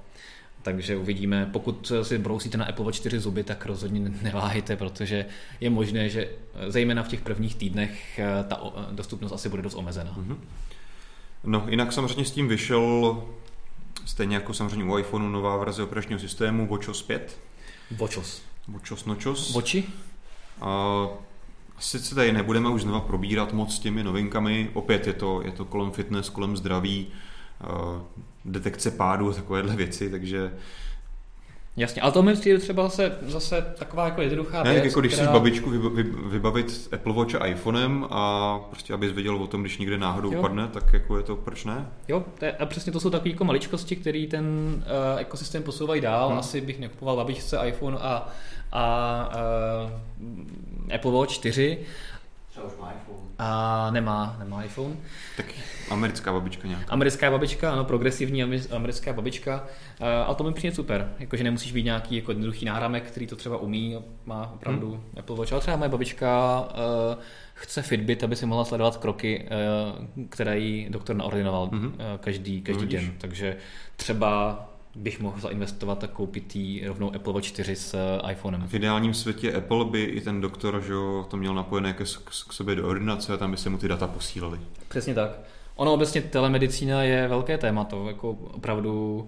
[0.66, 5.26] Takže uvidíme, pokud si brousíte na Apple Watch 4 zuby, tak rozhodně neváhejte, protože
[5.61, 6.29] je možné, že
[6.68, 10.16] zejména v těch prvních týdnech eh, ta dostupnost asi bude dost omezená.
[10.18, 10.37] Mm-hmm.
[11.44, 13.22] No, jinak samozřejmě s tím vyšel
[14.05, 17.38] stejně jako samozřejmě u iPhoneu nová verze operačního systému WatchOS 5.
[17.90, 18.42] WatchOS.
[18.68, 19.52] WatchOS Nočos.
[19.52, 19.85] Voči?
[20.61, 21.00] A
[21.79, 25.64] sice tady nebudeme už znova probírat moc s těmi novinkami, opět je to, je to
[25.64, 27.07] kolem fitness, kolem zdraví,
[28.45, 30.53] detekce pádu a takovéhle věci, takže
[31.79, 34.85] Jasně, ale to mi přijde třeba zase, zase taková jako jednoduchá ne, věc.
[34.85, 35.27] jako když která...
[35.27, 35.71] si babičku
[36.31, 40.38] vybavit Apple Watch a iPhonem a prostě abys věděl o tom, když někde náhodou jo.
[40.38, 41.88] upadne, tak jako je to proč ne?
[42.09, 44.45] Jo, to je, a přesně to jsou takové jako maličkosti, které ten
[44.77, 46.29] uh, ekosystém posouvají dál.
[46.29, 46.38] Hmm.
[46.38, 48.29] Asi bych nekupoval babičce iPhone a,
[48.73, 49.31] a
[49.85, 51.79] uh, Apple Watch 4,
[52.51, 53.06] Třeba už má iPhone.
[53.38, 54.96] A nemá, nemá iPhone.
[55.37, 55.46] Tak
[55.90, 56.92] americká babička nějaká.
[56.92, 59.64] Americká babička, ano, progresivní americká babička.
[60.27, 63.59] A to mi přijde super, jakože nemusíš být nějaký jako jednoduchý náramek, který to třeba
[63.59, 65.03] umí, má opravdu hmm.
[65.18, 65.53] Apple Watch.
[65.53, 67.22] Ale třeba moje babička uh,
[67.55, 69.49] chce Fitbit, aby si mohla sledovat kroky,
[70.16, 71.87] uh, které jí doktor naordinoval hmm.
[71.87, 73.12] uh, každý, každý no, den.
[73.18, 73.57] Takže
[73.96, 74.61] třeba
[74.96, 78.68] bych mohl zainvestovat a koupit jí rovnou Apple Watch 4 s eh, iPhonem.
[78.68, 80.94] V ideálním světě Apple by i ten doktor že
[81.28, 82.02] to měl napojené k,
[82.48, 84.59] k sobě do ordinace a tam by se mu ty data posílaly.
[84.88, 85.30] Přesně tak.
[85.76, 89.26] Ono obecně telemedicína je velké téma, to jako opravdu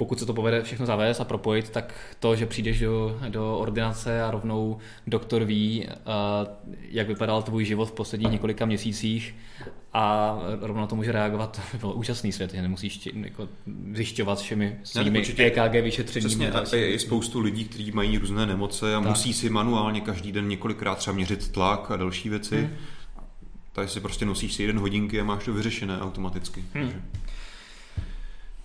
[0.00, 4.22] pokud se to povede všechno zavést a propojit, tak to, že přijdeš do, do ordinace
[4.22, 5.88] a rovnou doktor ví,
[6.88, 9.34] jak vypadal tvůj život v posledních několika měsících
[9.92, 13.48] a rovnou to může reagovat, to by byl úžasný svět, že nemusíš jako
[13.94, 16.50] zjišťovat všemi svými EKG vyšetřeními.
[16.50, 19.08] Přesně, a je spoustu lidí, kteří mají různé nemoce a tak.
[19.08, 22.56] musí si manuálně každý den několikrát třeba měřit tlak a další věci.
[22.56, 22.76] Hmm.
[23.72, 26.64] Tady si prostě nosíš si jeden hodinky a máš to vyřešené automaticky.
[26.74, 27.02] Hmm.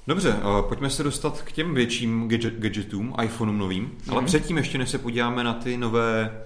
[0.08, 0.36] Dobře,
[0.68, 4.12] pojďme se dostat k těm větším gadget, gadgetům, iPhoneům novým, mm-hmm.
[4.12, 6.46] ale předtím ještě než se podíváme na ty nové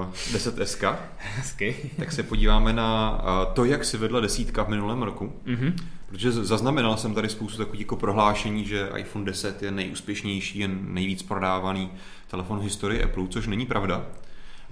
[0.00, 1.90] uh, 10S, Hezky.
[1.96, 5.32] tak se podíváme na uh, to, jak si vedla desítka v minulém roku.
[5.46, 5.74] Mm-hmm.
[6.08, 11.22] Protože zaznamenal jsem tady spoustu takových jako prohlášení, že iPhone 10 je nejúspěšnější, je nejvíc
[11.22, 11.90] prodávaný
[12.30, 14.06] telefon v historii Apple, což není pravda.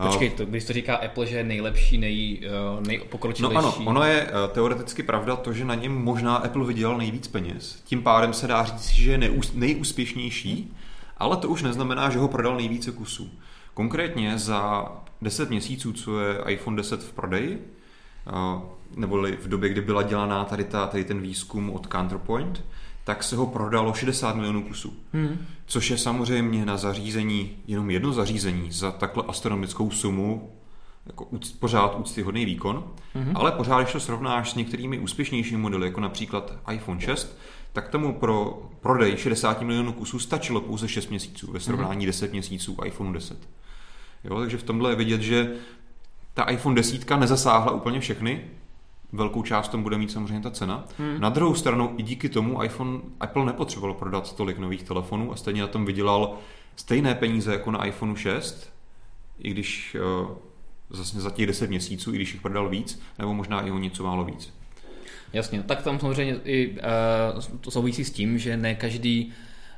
[0.06, 2.40] Počkej, to, když to říká Apple, že je nejlepší, nej,
[2.74, 3.54] uh, nejpokročilejší.
[3.54, 7.28] No ano, ono je uh, teoreticky pravda to, že na něm možná Apple vydělal nejvíc
[7.28, 7.82] peněz.
[7.84, 10.76] Tím pádem se dá říct, že je nejús, nejúspěšnější,
[11.18, 13.30] ale to už neznamená, že ho prodal nejvíce kusů.
[13.74, 17.68] Konkrétně za 10 měsíců, co je iPhone 10 v prodeji,
[18.32, 18.62] uh,
[18.96, 22.64] neboli v době, kdy byla dělaná tady, ta, tady ten výzkum od Counterpoint,
[23.04, 24.94] tak se ho prodalo 60 milionů kusů.
[25.12, 25.46] Hmm.
[25.66, 30.52] Což je samozřejmě na zařízení, jenom jedno zařízení za takhle astronomickou sumu
[31.06, 32.84] jako úct, pořád úctyhodný výkon,
[33.14, 33.32] hmm.
[33.36, 37.38] ale pořád, když to srovnáš s některými úspěšnějšími modely, jako například iPhone 6,
[37.72, 42.06] tak tomu pro prodej 60 milionů kusů stačilo pouze 6 měsíců ve srovnání hmm.
[42.06, 43.48] 10 měsíců iPhone 10.
[44.24, 45.52] Jo, takže v tomhle je vidět, že
[46.34, 48.44] ta iPhone 10 nezasáhla úplně všechny,
[49.12, 50.84] velkou část tomu bude mít samozřejmě ta cena.
[50.98, 51.20] Hmm.
[51.20, 55.60] Na druhou stranu i díky tomu iPhone, Apple nepotřeboval prodat tolik nových telefonů a stejně
[55.60, 56.34] na tom vydělal
[56.76, 58.72] stejné peníze jako na iPhone 6,
[59.38, 60.30] i když uh,
[60.90, 64.04] zase za těch 10 měsíců, i když jich prodal víc, nebo možná i o něco
[64.04, 64.54] málo víc.
[65.32, 69.32] Jasně, tak tam samozřejmě i uh, to souvisí s tím, že ne každý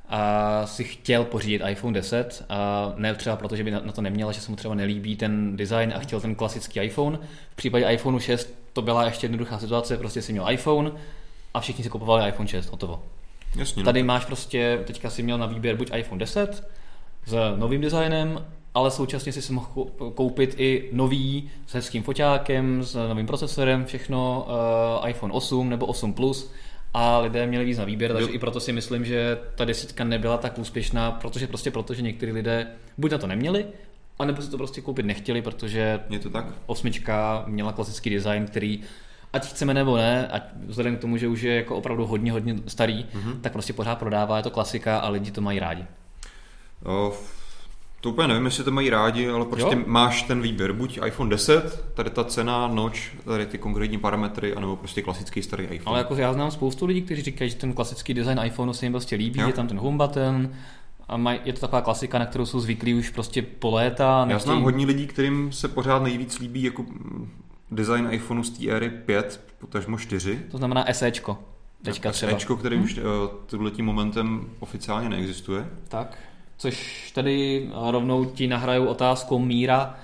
[0.09, 4.33] a si chtěl pořídit iPhone 10, a ne třeba proto, že by na to neměl,
[4.33, 7.19] že se mu třeba nelíbí ten design a chtěl ten klasický iPhone.
[7.53, 10.93] V případě iPhone 6 to byla ještě jednoduchá situace, prostě si měl iPhone
[11.55, 13.03] a všichni si kupovali iPhone 6, hotovo.
[13.57, 13.85] Jasně, no.
[13.85, 16.69] Tady máš prostě, teďka si měl na výběr buď iPhone 10
[17.27, 19.67] s novým designem, ale současně si si mohl
[20.15, 24.47] koupit i nový s hezkým foťákem, s novým procesorem, všechno
[25.03, 26.53] uh, iPhone 8 nebo 8 Plus
[26.95, 28.35] a lidé měli víc na výběr, takže jo.
[28.35, 32.33] i proto si myslím, že ta desítka nebyla tak úspěšná, protože prostě proto, že někteří
[32.33, 32.67] lidé
[32.99, 33.67] buď na to neměli,
[34.19, 36.47] a nebo si to prostě koupit nechtěli, protože je to tak?
[36.67, 38.81] osmička měla klasický design, který
[39.33, 42.57] ať chceme nebo ne, ať vzhledem k tomu, že už je jako opravdu hodně, hodně
[42.67, 43.41] starý, mm-hmm.
[43.41, 45.85] tak prostě pořád prodává, je to klasika a lidi to mají rádi.
[46.85, 47.13] O,
[48.01, 49.83] to úplně nevím, jestli to mají rádi, ale prostě jo?
[49.87, 50.73] máš ten výběr.
[50.73, 55.65] Buď iPhone 10, tady ta cena, noč, tady ty konkrétní parametry, anebo prostě klasický starý
[55.65, 55.83] iPhone.
[55.85, 58.93] Ale jako já znám spoustu lidí, kteří říkají, že ten klasický design iPhoneu se jim
[58.93, 59.47] prostě líbí, jo?
[59.47, 60.51] je tam ten home button,
[61.09, 64.25] a maj, je to taková klasika, na kterou jsou zvyklí už prostě po léta.
[64.25, 64.33] Nechtějí...
[64.33, 66.85] Já znám hodně lidí, kterým se pořád nejvíc líbí jako
[67.71, 70.43] design iPhoneu z té éry 5, potažmo 4.
[70.51, 71.39] To znamená SEčko.
[71.83, 72.33] Teďka třeba.
[72.33, 72.85] SEčko, který hmm.
[72.85, 73.03] už uh,
[73.47, 75.67] tímhletím momentem oficiálně neexistuje.
[75.89, 76.19] Tak,
[76.57, 79.95] což tady rovnou ti nahraju otázkou Míra.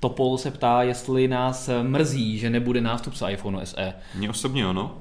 [0.00, 3.94] Topol se ptá, jestli nás mrzí, že nebude nástupce iPhone SE.
[4.14, 4.98] Mně osobně ano.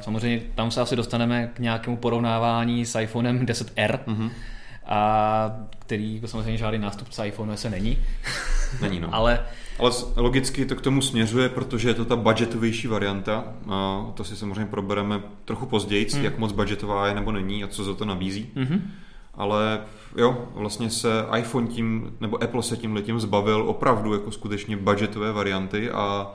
[0.00, 3.98] Samozřejmě tam se asi dostaneme k nějakému porovnávání s iPhonem 10R.
[4.06, 4.30] Mm-hmm
[4.90, 7.98] a který jako samozřejmě žádný nástupce iPhone se není.
[8.80, 9.08] Není, no.
[9.14, 9.44] Ale
[9.80, 13.44] ale logicky to k tomu směřuje, protože je to ta budgetovější varianta.
[13.70, 16.24] A to si samozřejmě probereme trochu později, hmm.
[16.24, 18.50] jak moc budgetová je nebo není a co za to nabízí.
[18.54, 18.92] Hmm.
[19.34, 19.80] Ale
[20.16, 25.32] jo, vlastně se iPhone tím, nebo Apple se tím letím zbavil opravdu jako skutečně budgetové
[25.32, 26.32] varianty a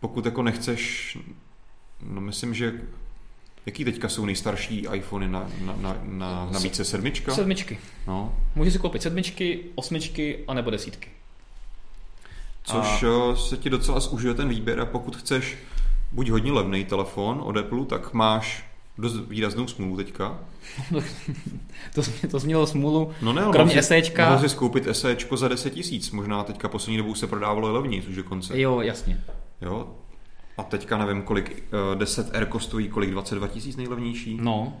[0.00, 1.18] pokud jako nechceš,
[2.02, 2.72] no myslím, že
[3.66, 7.34] Jaký teďka jsou nejstarší iPhony na, na, na, na, na více sedmička?
[7.34, 7.78] Sedmičky.
[8.06, 8.34] No.
[8.54, 11.08] Můžeš si koupit sedmičky, osmičky a nebo desítky.
[12.64, 13.36] Což a...
[13.36, 15.58] se ti docela zužije ten výběr a pokud chceš
[16.12, 18.64] buď hodně levný telefon od Apple, tak máš
[18.98, 20.38] dost výraznou smůlu teďka.
[21.94, 24.30] to, to změlo smůlu, no ne, kromě SEčka.
[24.30, 28.16] Mohl si koupit SEčko za 10 tisíc, možná teďka poslední dobou se prodávalo levněji, už
[28.16, 28.60] dokonce.
[28.60, 29.24] Jo, jasně.
[29.60, 29.94] Jo,
[30.56, 34.38] a teďka nevím, kolik 10 R stojí, kolik 22 tisíc nejlevnější?
[34.40, 34.72] No.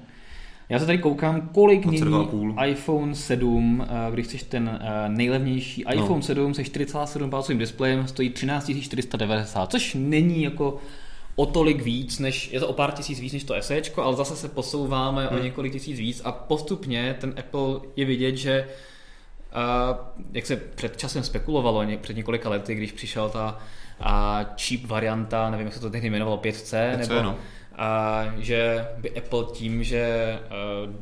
[0.68, 5.94] Já se tady koukám, kolik mění iPhone 7, eh, když chceš ten eh, nejlevnější no.
[5.94, 10.78] iPhone 7 se 47 palcovým displejem stojí 13 490, což není jako
[11.36, 14.36] o tolik víc, než, je to o pár tisíc víc než to SE, ale zase
[14.36, 15.38] se posouváme hmm.
[15.38, 19.96] o několik tisíc víc a postupně ten Apple je vidět, že uh,
[20.32, 23.58] jak se před časem spekulovalo, před několika lety, když přišel ta
[24.02, 27.36] a cheap varianta, nevím, jak se to tehdy jmenovalo, 5C, 5C nebo no.
[27.76, 30.38] a, že by Apple tím, že
[30.86, 30.94] uh,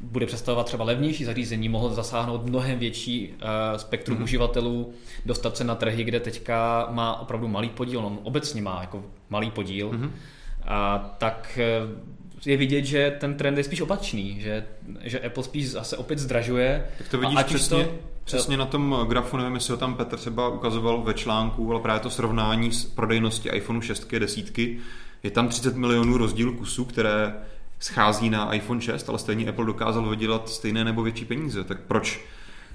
[0.00, 3.38] bude představovat třeba levnější zařízení, mohl zasáhnout mnohem větší uh,
[3.76, 4.22] spektrum mm-hmm.
[4.22, 4.92] uživatelů,
[5.26, 9.50] dostat se na trhy, kde teďka má opravdu malý podíl, on obecně má jako malý
[9.50, 10.10] podíl, mm-hmm.
[10.64, 12.13] a tak uh,
[12.46, 14.64] je vidět, že ten trend je spíš opačný, že,
[15.02, 16.86] že Apple spíš zase opět zdražuje.
[16.98, 17.90] Tak to vidíš a přesně, to,
[18.24, 22.00] Přesně na tom grafu, nevím, jestli ho tam Petr třeba ukazoval ve článku, ale právě
[22.00, 24.58] to srovnání s prodejnosti iPhone 6 10
[25.22, 27.34] je tam 30 milionů rozdíl kusů, které
[27.80, 31.64] schází na iPhone 6, ale stejně Apple dokázal vydělat stejné nebo větší peníze.
[31.64, 32.24] Tak proč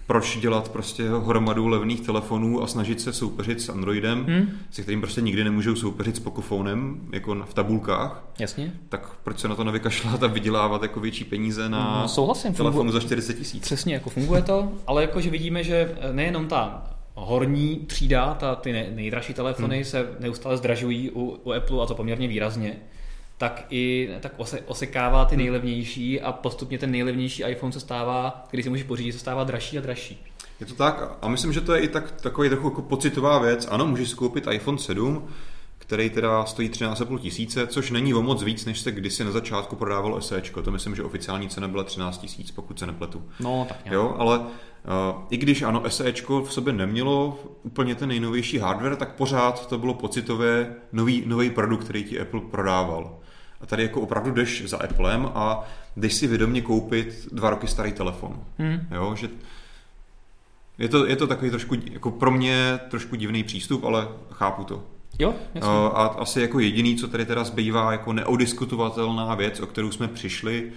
[0.10, 4.50] proč dělat prostě hromadu levných telefonů a snažit se soupeřit s Androidem, hmm.
[4.72, 8.24] se kterým prostě nikdy nemůžou soupeřit s Pocofonem, jako v tabulkách.
[8.40, 8.74] Jasně.
[8.90, 12.92] Tak proč se na to nevykašlat a vydělávat jako větší peníze na no, souhlasím, telefonu
[12.92, 13.64] za 40 tisíc?
[13.64, 16.84] Přesně, jako funguje to, ale jakože vidíme, že nejenom ta
[17.16, 19.86] horní třída, ta, ty nejdražší telefony hmm.
[19.86, 22.76] se neustále zdražují u, u Apple a to poměrně výrazně
[23.40, 28.64] tak i tak ose, osekává ty nejlevnější a postupně ten nejlevnější iPhone se stává, když
[28.64, 30.26] si můžeš pořídit, se stává dražší a dražší.
[30.60, 33.68] Je to tak a myslím, že to je i tak, takový trochu jako pocitová věc.
[33.72, 35.28] Ano, můžeš koupit iPhone 7,
[35.78, 39.76] který teda stojí 13,5 tisíce, což není o moc víc, než se kdysi na začátku
[39.76, 40.42] prodávalo SE.
[40.64, 43.24] To myslím, že oficiální cena byla 13 tisíc, pokud se nepletu.
[43.40, 43.94] No, tak nějak.
[43.94, 44.46] Jo, ale uh,
[45.30, 49.94] i když ano, SE v sobě nemělo úplně ten nejnovější hardware, tak pořád to bylo
[49.94, 53.19] pocitově nový, nový produkt, který ti Apple prodával.
[53.62, 55.64] A tady jako opravdu jdeš za Applem a
[55.98, 58.44] jdeš si vědomě koupit dva roky starý telefon.
[58.58, 58.80] Hmm.
[58.92, 59.30] Jo, že
[60.78, 64.84] je to, je to takový trošku, jako pro mě trošku divný přístup, ale chápu to.
[65.20, 65.70] Jo, jasně.
[65.70, 70.72] A asi jako jediný, co tady teda zbývá jako neodiskutovatelná věc, o kterou jsme přišli,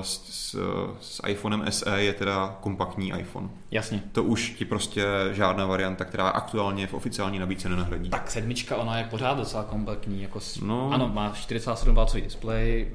[0.00, 0.56] s, s,
[1.00, 3.48] s iPhonem SE je teda kompaktní iPhone.
[3.70, 4.02] Jasně.
[4.12, 8.10] To už ti prostě žádná varianta, která aktuálně v oficiální nabídce nenahradí.
[8.10, 10.22] Tak sedmička, ona je pořád docela kompaktní.
[10.22, 12.92] Jako, no, ano, má 47 palcový displej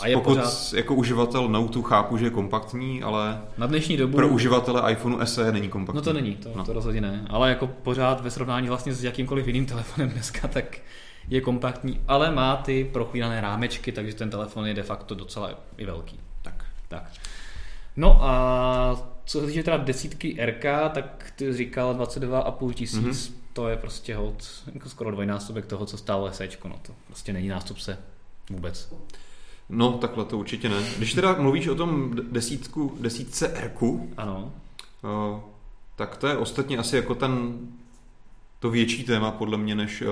[0.00, 0.72] a je pokud pořád...
[0.72, 4.16] jako uživatel Note chápu, že je kompaktní, ale na dnešní dobu...
[4.16, 5.96] pro uživatele iPhoneu SE není kompaktní.
[5.96, 6.64] No to není, to, no.
[6.64, 7.26] to rozhodně ne.
[7.30, 10.78] Ale jako pořád ve srovnání vlastně s jakýmkoliv jiným telefonem dneska, tak
[11.30, 15.84] je kompaktní, ale má ty prochvílené rámečky, takže ten telefon je de facto docela i
[15.84, 16.20] velký.
[16.42, 16.64] Tak.
[16.88, 17.12] tak.
[17.96, 20.64] No a co se týče teda desítky RK,
[20.94, 23.32] tak ty říkal 22,5 tisíc, mm-hmm.
[23.52, 27.48] to je prostě hold, jako skoro dvojnásobek toho, co stálo SEčko, no to prostě není
[27.48, 27.98] nástupce
[28.50, 28.94] vůbec.
[29.68, 30.82] No, takhle to určitě ne.
[30.96, 33.72] Když teda mluvíš o tom desítku, desítce R,
[34.16, 34.52] ano.
[35.02, 35.40] Uh,
[35.96, 37.58] tak to je ostatně asi jako ten
[38.58, 40.02] to větší téma podle mě, než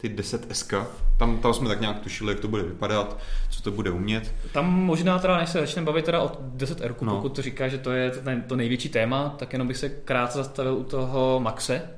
[0.00, 0.86] ty 10SK.
[1.16, 3.18] Tam, tam jsme tak nějak tušili, jak to bude vypadat,
[3.50, 4.34] co to bude umět.
[4.52, 7.16] Tam možná teda, než se začneme bavit teda o 10R, no.
[7.16, 8.12] pokud to říká, že to je
[8.46, 11.90] to, největší téma, tak jenom bych se krátce zastavil u toho Maxe,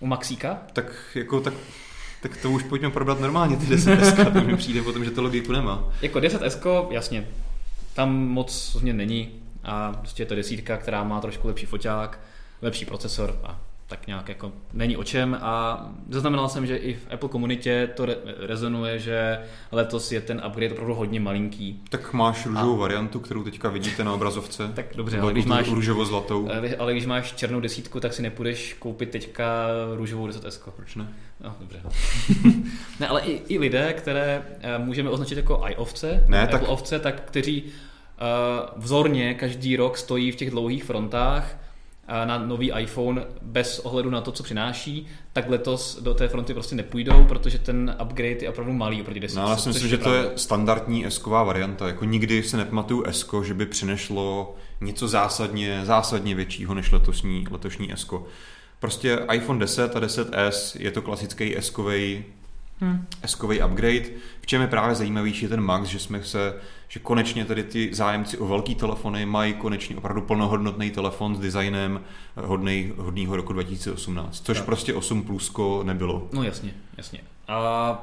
[0.00, 0.58] u Maxíka.
[0.72, 1.54] Tak jako tak
[2.22, 5.52] tak to už pojďme probrat normálně, ty 10S, to mi přijde potom, že to logiku
[5.52, 5.92] nemá.
[6.02, 7.28] Jako 10S, jasně,
[7.94, 9.30] tam moc změn není
[9.64, 12.20] a prostě je to desítka, která má trošku lepší foťák,
[12.62, 17.12] lepší procesor a tak nějak jako není o čem a zaznamenal jsem, že i v
[17.12, 19.38] Apple komunitě to re- rezonuje, že
[19.72, 21.82] letos je ten upgrade opravdu hodně malinký.
[21.88, 22.80] Tak máš růžovou a...
[22.80, 24.72] variantu, kterou teďka vidíte na obrazovce.
[24.74, 26.48] tak dobře, ale když máš růžovo-zlatou.
[26.78, 30.70] Ale když máš černou desítku, tak si nepůjdeš koupit teďka růžovou 10S.
[30.76, 31.08] Proč ne?
[31.40, 31.82] No, dobře.
[33.00, 36.62] ne, ale i, i lidé, které eh, můžeme označit jako i-ovce, ne, tak...
[36.66, 41.59] ovce, tak kteří uh, vzorně každý rok stojí v těch dlouhých frontách
[42.24, 46.76] na nový iPhone bez ohledu na to, co přináší, tak letos do té fronty prostě
[46.76, 49.36] nepůjdou, protože ten upgrade je opravdu malý oproti 10.
[49.36, 51.86] No, já si myslím, že to je standardní s varianta.
[51.86, 57.92] Jako nikdy se nepamatuju s že by přineslo něco zásadně, zásadně většího než letošní, letošní
[57.92, 58.06] s
[58.80, 61.76] Prostě iPhone 10 a 10s je to klasický s
[62.80, 63.06] hmm.
[63.26, 64.04] s upgrade.
[64.40, 66.54] V čem je právě zajímavější je ten Max, že jsme se
[66.92, 72.00] že konečně tady ty zájemci o velký telefony mají konečně opravdu plnohodnotný telefon s designem
[72.36, 74.66] eh, hodnej, hodnýho roku 2018, což tak.
[74.66, 76.28] prostě 8 plusko nebylo.
[76.32, 77.20] No jasně, jasně.
[77.48, 77.98] A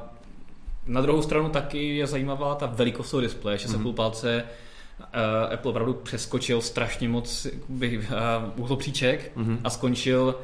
[0.86, 3.94] na druhou stranu taky je zajímavá ta velikost toho displeje, že se mm-hmm.
[3.94, 4.44] palce
[4.98, 7.84] uh, Apple opravdu přeskočil strašně moc uh,
[8.56, 9.58] uhlopříček mm-hmm.
[9.64, 10.34] a skončil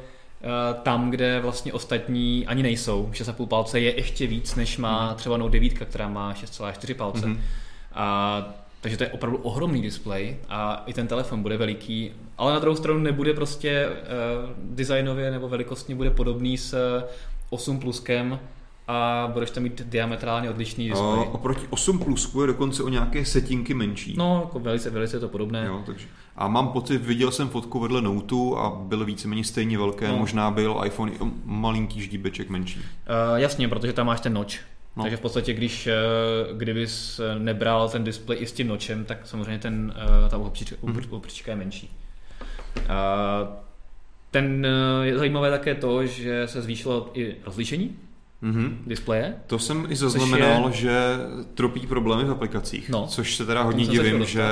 [0.83, 3.09] tam, kde vlastně ostatní ani nejsou.
[3.13, 5.15] 6,5 palce je ještě víc, než má mm-hmm.
[5.15, 7.25] třeba Note 9, která má 6,4 palce.
[7.25, 7.39] Mm-hmm.
[7.93, 8.45] A,
[8.81, 12.75] takže to je opravdu ohromný displej a i ten telefon bude veliký, ale na druhou
[12.75, 17.01] stranu nebude prostě uh, designově nebo velikostně bude podobný s
[17.49, 18.39] 8 pluskem
[18.87, 21.19] a budeš tam mít diametrálně odlišný displej.
[21.19, 24.15] A oproti 8 plusku je dokonce o nějaké setinky menší.
[24.17, 25.65] No, jako velice, velice to podobné.
[25.65, 26.07] Jo, takže.
[26.35, 30.17] A mám pocit, viděl jsem fotku vedle Note a byl víceméně stejně velké, no.
[30.17, 32.79] možná byl iPhone i malinký ždíbeček menší.
[32.79, 34.61] Uh, jasně, protože tam máš ten noč.
[34.95, 35.03] No.
[35.03, 35.93] Takže v podstatě, když eh,
[36.53, 39.93] kdybys eh, nebral ten displej i s tím nočem, tak samozřejmě ten,
[40.29, 41.49] ta opříčka, mm-hmm.
[41.49, 41.97] je menší.
[42.87, 43.47] A
[44.31, 44.67] ten
[45.01, 47.97] je zajímavé také to, že se zvýšilo i rozlišení
[48.43, 48.77] mm-hmm.
[48.87, 49.35] displeje.
[49.47, 50.73] To jsem i zaznamenal, je...
[50.73, 51.17] že
[51.53, 54.47] tropí problémy v aplikacích, no, což se teda hodně divím, že,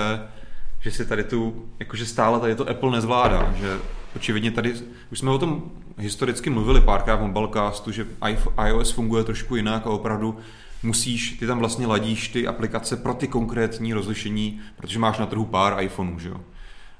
[0.80, 3.78] že si tady tu, jakože stále tady to Apple nezvládá, že
[4.16, 4.74] očividně tady,
[5.12, 8.08] už jsme o tom historicky mluvili párkrát v Mobilecastu, že
[8.68, 10.38] iOS funguje trošku jinak a opravdu
[10.84, 15.46] musíš, ty tam vlastně ladíš ty aplikace pro ty konkrétní rozlišení, protože máš na trhu
[15.46, 16.42] pár iPhoneů, že jo.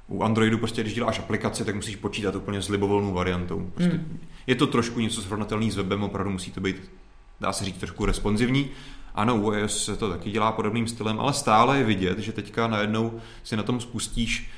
[0.08, 3.72] u Androidu prostě, když děláš aplikaci, tak musíš počítat úplně s libovolnou variantou.
[3.74, 4.20] Prostě hmm.
[4.48, 6.92] Je to trošku něco srovnatelný s webem, opravdu musí to být,
[7.40, 8.70] dá se říct, trošku responsivní.
[9.16, 12.68] Ano, u iOS se to taky dělá podobným stylem, ale stále je vidět, že teďka
[12.68, 14.50] najednou si na tom spustíš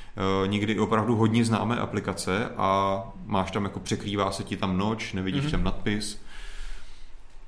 [0.42, 5.12] uh, někdy opravdu hodně známé aplikace a máš tam jako překrývá se ti tam noč,
[5.12, 5.50] nevidíš mm-hmm.
[5.50, 6.22] tam nadpis.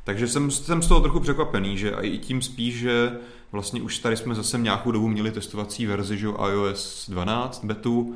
[0.04, 3.18] Takže jsem, jsem z toho trochu překvapený, že i tím spíš, že
[3.52, 8.14] vlastně už tady jsme zase nějakou dobu měli testovací verzi, že iOS 12 betu,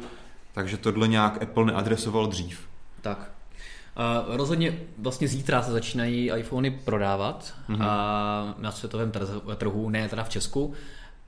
[0.53, 2.61] takže tohle nějak Apple neadresoval dřív.
[3.01, 3.32] Tak.
[3.97, 7.75] Uh, rozhodně vlastně zítra se začínají iPhony prodávat mm-hmm.
[7.75, 9.13] uh, na světovém
[9.57, 10.73] trhu, ne teda v Česku.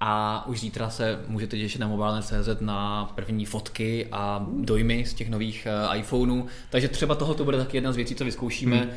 [0.01, 5.31] A už zítra se můžete těšit na mobile.cz na první fotky a dojmy z těch
[5.31, 6.47] nových uh, iPhoneů.
[6.71, 8.77] Takže třeba tohle to bude taky jedna z věcí, co vyzkoušíme.
[8.77, 8.91] Hmm.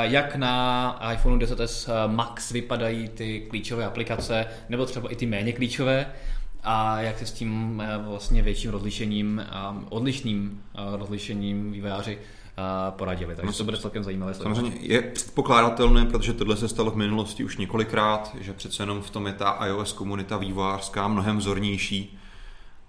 [0.00, 6.06] Jak na iPhone 10s Max vypadají ty klíčové aplikace, nebo třeba i ty méně klíčové
[6.62, 9.46] a jak se s tím vlastně větším rozlišením,
[9.88, 10.62] odlišným
[10.96, 12.18] rozlišením vývojáři
[12.90, 13.36] poradili.
[13.36, 14.34] Takže no, to bude celkem zajímavé.
[14.34, 19.10] Samozřejmě je předpokládatelné, protože tohle se stalo v minulosti už několikrát, že přece jenom v
[19.10, 22.18] tom je ta iOS komunita vývojářská mnohem vzornější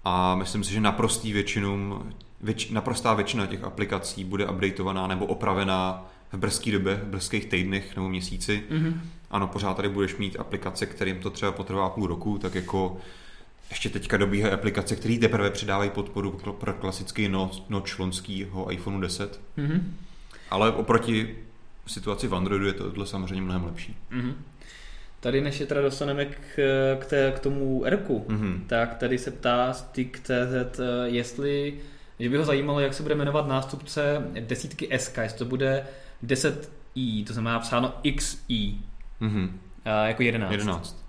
[0.04, 2.02] a myslím si, že naprostý většinu,
[2.40, 7.96] věč, naprostá většina těch aplikací bude updateovaná nebo opravená v brzké době, v brzkých týdnech
[7.96, 8.64] nebo měsíci.
[8.70, 9.00] Mm-hmm.
[9.30, 12.96] Ano, pořád tady budeš mít aplikace, kterým to třeba potrvá půl roku, tak jako
[13.70, 17.28] ještě teďka dobíhají aplikace, které teprve přidávají podporu pro klasický
[17.68, 19.40] noč lonského iPhone 10.
[19.58, 19.82] Mm-hmm.
[20.50, 21.36] Ale oproti
[21.86, 23.96] situaci v Androidu je to tohle samozřejmě mnohem lepší.
[24.12, 24.34] Mm-hmm.
[25.20, 26.36] Tady než je teda dostaneme k,
[26.98, 28.60] k, té, k tomu Rku, mm-hmm.
[28.66, 31.74] tak tady se ptá Stick.cz, eh, jestli,
[32.18, 35.86] že by ho zajímalo, jak se bude jmenovat nástupce desítky SK, jestli to bude
[36.24, 38.74] 10i, to znamená psáno XI,
[39.20, 39.50] mm-hmm.
[40.04, 40.52] jako 11.
[40.52, 41.07] 11.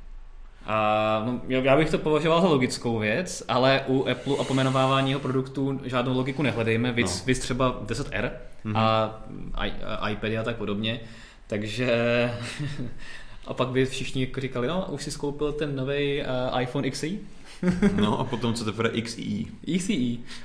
[0.71, 5.19] A, no, já bych to považoval za logickou věc, ale u Apple a pomenovávání jeho
[5.19, 7.25] produktů žádnou logiku nehledejme, víc, no.
[7.25, 8.31] víc třeba 10R
[8.65, 8.77] mm-hmm.
[8.77, 9.19] a,
[9.99, 10.99] a iPady a tak podobně.
[11.47, 11.89] Takže
[13.47, 16.21] a pak by všichni jako říkali, no už si skoupil ten nový
[16.53, 17.07] uh, iPhone XE?
[17.95, 19.21] no a potom co teprve XE.
[19.77, 19.93] XE.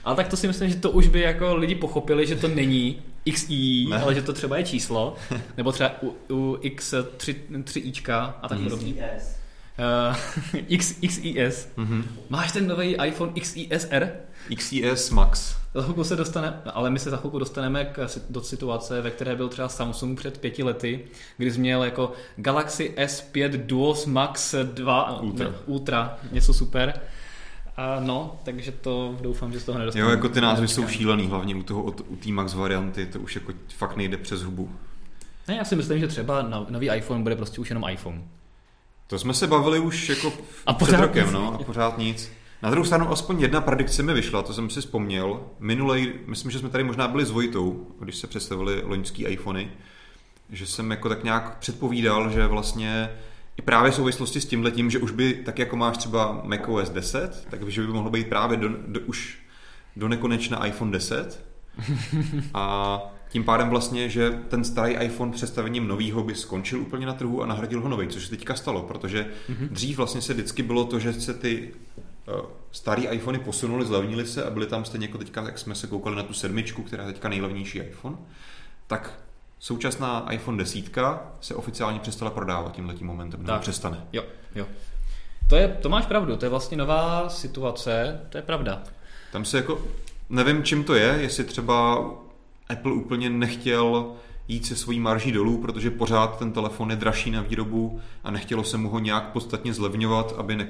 [0.05, 3.03] Ale tak to si myslím, že to už by jako lidi pochopili, že to není
[3.33, 3.53] XE,
[3.89, 3.99] ne.
[4.03, 5.15] ale že to třeba je číslo,
[5.57, 8.95] nebo třeba u, u X3, 3ička a tak podobně.
[9.79, 10.17] Uh,
[10.69, 11.69] X, XIS.
[11.77, 12.05] Mm-hmm.
[12.29, 14.09] Máš ten nový iPhone XISR?
[14.57, 15.57] XIS Max.
[15.75, 19.37] Za chvilku se dostane, ale my se za chvilku dostaneme k, do situace, ve které
[19.37, 21.05] byl třeba Samsung před pěti lety,
[21.37, 27.01] kdy jsi měl jako Galaxy S5 Duos Max 2 Ultra, ne, Ultra něco super.
[27.77, 30.11] A no, takže to doufám, že z toho nedostaneme.
[30.11, 33.35] Jo, jako ty názvy jsou šílený, hlavně u toho u té Max varianty, to už
[33.35, 34.71] jako fakt nejde přes hubu.
[35.49, 38.23] Ne, já si myslím, že třeba nový iPhone bude prostě už jenom iPhone.
[39.07, 40.33] To jsme se bavili už jako
[40.67, 42.33] a před rokem, no, a pořád nic.
[42.63, 45.41] Na druhou stranu aspoň jedna predikce mi vyšla, to jsem si vzpomněl.
[45.59, 49.71] Minulej, myslím, že jsme tady možná byli s Vojtou, když se představili loňský iPhony,
[50.51, 53.11] že jsem jako tak nějak předpovídal, že vlastně
[53.57, 57.47] i právě v souvislosti s tímhletím, že už by, tak jako máš třeba macOS 10,
[57.51, 59.39] tak že by mohlo být právě do, do, už
[59.97, 61.45] do nekonečna iPhone 10.
[62.55, 62.99] A
[63.35, 67.47] tím pádem vlastně, že ten starý iPhone představením novýho by skončil úplně na trhu a
[67.47, 69.69] nahradil ho nový, což se teďka stalo, protože mm-hmm.
[69.69, 71.73] dřív vlastně se vždycky bylo to, že se ty
[72.29, 72.41] uh,
[72.73, 76.17] starý iPhony posunuli, zlevnili se a byly tam stejně jako teďka, jak jsme se koukali
[76.17, 78.17] na tu sedmičku, která je teďka nejlevnější iPhone,
[78.87, 79.21] tak
[79.59, 80.99] současná iPhone 10
[81.41, 84.05] se oficiálně přestala prodávat tímhle tím momentem, nebo přestane.
[84.13, 84.25] Jo,
[84.55, 84.67] jo.
[85.49, 88.83] To, je, to máš pravdu, to je vlastně nová situace, to je pravda.
[89.33, 89.83] Tam se jako,
[90.29, 92.05] nevím čím to je, jestli třeba
[92.69, 94.15] Apple úplně nechtěl
[94.49, 98.65] jít se svojí marží dolů, protože pořád ten telefon je dražší na výrobu a nechtělo
[98.65, 100.67] se mu ho nějak podstatně zlevňovat, aby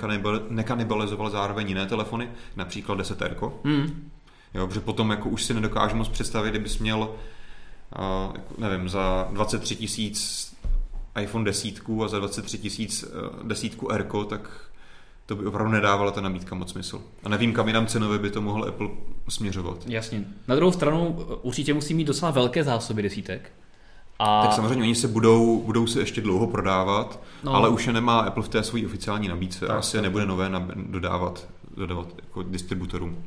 [0.48, 4.10] nekanibalizoval zároveň jiné telefony, například 10 r mm.
[4.54, 9.76] Jo, protože potom jako už si nedokážu moc představit, kdybys měl uh, nevím, za 23
[9.76, 10.50] tisíc
[11.22, 11.74] iPhone 10
[12.04, 14.70] a za 23 tisíc uh, desítku R, tak
[15.26, 17.02] to by opravdu nedávala ta nabídka moc smysl.
[17.24, 18.88] A nevím, kam jinam cenově by to mohl Apple
[19.28, 19.78] směřovat.
[19.86, 20.24] Jasně.
[20.48, 23.52] Na druhou stranu určitě musí mít docela velké zásoby desítek.
[24.18, 24.42] A...
[24.42, 27.54] Tak samozřejmě oni se budou, budou se ještě dlouho prodávat, no.
[27.54, 30.02] ale už je nemá Apple v té své oficiální nabídce tak, a asi tak.
[30.02, 31.46] nebude nové dodávat,
[31.76, 33.24] dodávat jako distributorům.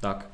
[0.00, 0.30] Tak.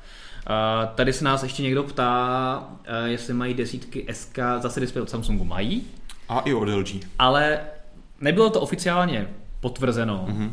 [0.49, 5.09] Uh, tady se nás ještě někdo ptá, uh, jestli mají desítky SK, zase display od
[5.09, 5.87] Samsungu mají.
[6.29, 6.95] A i od LG.
[7.19, 7.61] Ale
[8.21, 9.27] nebylo to oficiálně
[9.61, 10.25] potvrzeno.
[10.29, 10.51] Mm-hmm.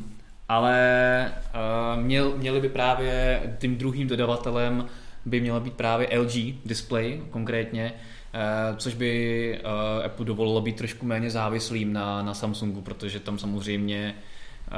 [0.48, 4.86] Ale uh, měl, měli by právě tím druhým dodavatelem
[5.24, 6.32] by měla být právě LG
[6.66, 12.80] Display konkrétně, uh, což by uh, Apple dovolilo být trošku méně závislým na, na Samsungu,
[12.80, 14.14] protože tam samozřejmě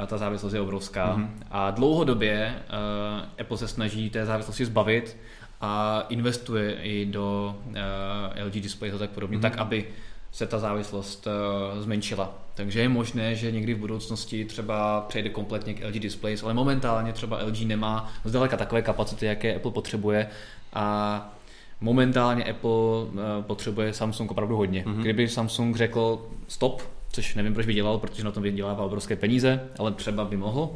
[0.07, 1.17] ta závislost je obrovská.
[1.17, 1.29] Mm-hmm.
[1.51, 5.17] A dlouhodobě uh, Apple se snaží té závislosti zbavit
[5.61, 9.41] a investuje i do uh, LG Display a tak podobně, mm-hmm.
[9.41, 9.87] tak aby
[10.31, 12.33] se ta závislost uh, zmenšila.
[12.55, 17.13] Takže je možné, že někdy v budoucnosti třeba přejde kompletně k LG Displays, ale momentálně
[17.13, 20.27] třeba LG nemá zdaleka takové kapacity, jaké Apple potřebuje
[20.73, 21.35] a
[21.81, 24.83] momentálně Apple uh, potřebuje Samsung opravdu hodně.
[24.83, 25.01] Mm-hmm.
[25.01, 29.69] Kdyby Samsung řekl stop, což nevím, proč by dělal, protože na tom vydělává obrovské peníze,
[29.79, 30.69] ale třeba by mohl,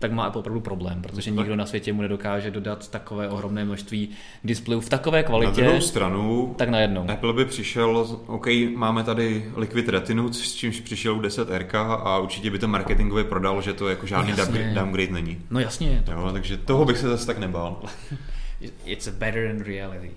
[0.00, 4.08] tak má Apple opravdu problém, protože nikdo na světě mu nedokáže dodat takové ohromné množství
[4.44, 5.60] displejů v takové kvalitě.
[5.60, 7.10] Na druhou stranu, tak najednou.
[7.10, 8.46] Apple by přišel, OK,
[8.76, 11.66] máme tady Liquid Retinu, s čímž přišel u 10R
[12.04, 15.42] a určitě by to marketingově prodal, že to jako žádný no downgrade není.
[15.50, 16.02] No jasně.
[16.06, 16.12] To...
[16.12, 17.82] Jo, takže toho bych se zase tak nebál.
[18.84, 20.10] It's a better than reality.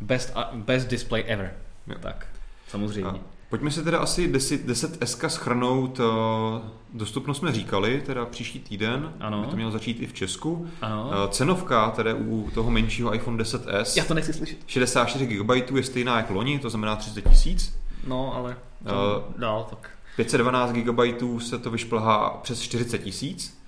[0.00, 1.52] Best, uh, best display ever.
[1.86, 1.94] Jo.
[2.00, 2.26] Tak,
[2.68, 3.10] samozřejmě.
[3.10, 6.00] A Pojďme si teda asi 10, 10 SK schrnout.
[6.00, 9.12] Eh, dostupnost jsme říkali, teda příští týden.
[9.20, 9.40] Ano.
[9.40, 10.68] By to mělo začít i v Česku.
[10.82, 11.10] Ano.
[11.12, 13.96] Eh, cenovka teda u toho menšího iPhone 10s.
[13.96, 14.58] Já to nechci slyšet.
[14.66, 17.78] 64 GB je stejná jako loni, to znamená 30 tisíc.
[18.06, 19.90] No, ale uh, dál tak.
[20.16, 21.00] 512 GB
[21.42, 23.60] se to vyšplhá přes 40 tisíc.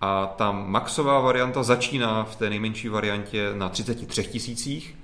[0.00, 4.96] A ta maxová varianta začíná v té nejmenší variantě na 33 tisících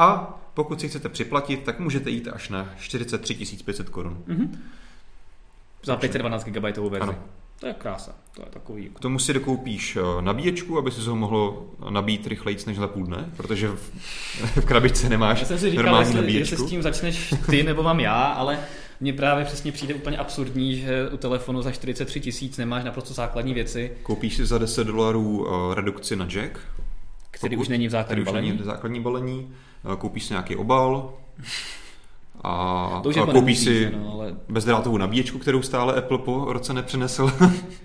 [0.00, 3.34] a pokud si chcete připlatit, tak můžete jít až na 43
[3.64, 4.22] 500 korun.
[4.28, 4.48] Mm-hmm.
[5.82, 7.00] Za 512 GB verzi.
[7.00, 7.14] Ano.
[7.60, 8.14] To je krása.
[8.34, 8.90] To je takový.
[8.94, 13.06] K tomu si dokoupíš eh, nabíječku, aby si ho mohlo nabít rychleji než za půl
[13.06, 13.92] dne, protože v,
[14.60, 16.54] v krabičce nemáš Já jsem si říkal, normální jestli, nabíječku.
[16.54, 18.58] jestli s tím začneš ty nebo mám já, ale
[19.00, 23.54] mně právě přesně přijde úplně absurdní, že u telefonu za 43 tisíc nemáš naprosto základní
[23.54, 23.92] věci.
[24.02, 26.60] Koupíš si za 10 dolarů uh, redukci na jack,
[27.30, 28.46] který už není v základní balení.
[28.46, 31.14] Už není v základní balení Eh, koupíš si nějaký obal
[32.44, 34.36] a, to už a jako koupíš si no, ale...
[34.48, 37.32] bezdrátovou nabíječku, kterou stále Apple po roce nepřinesl,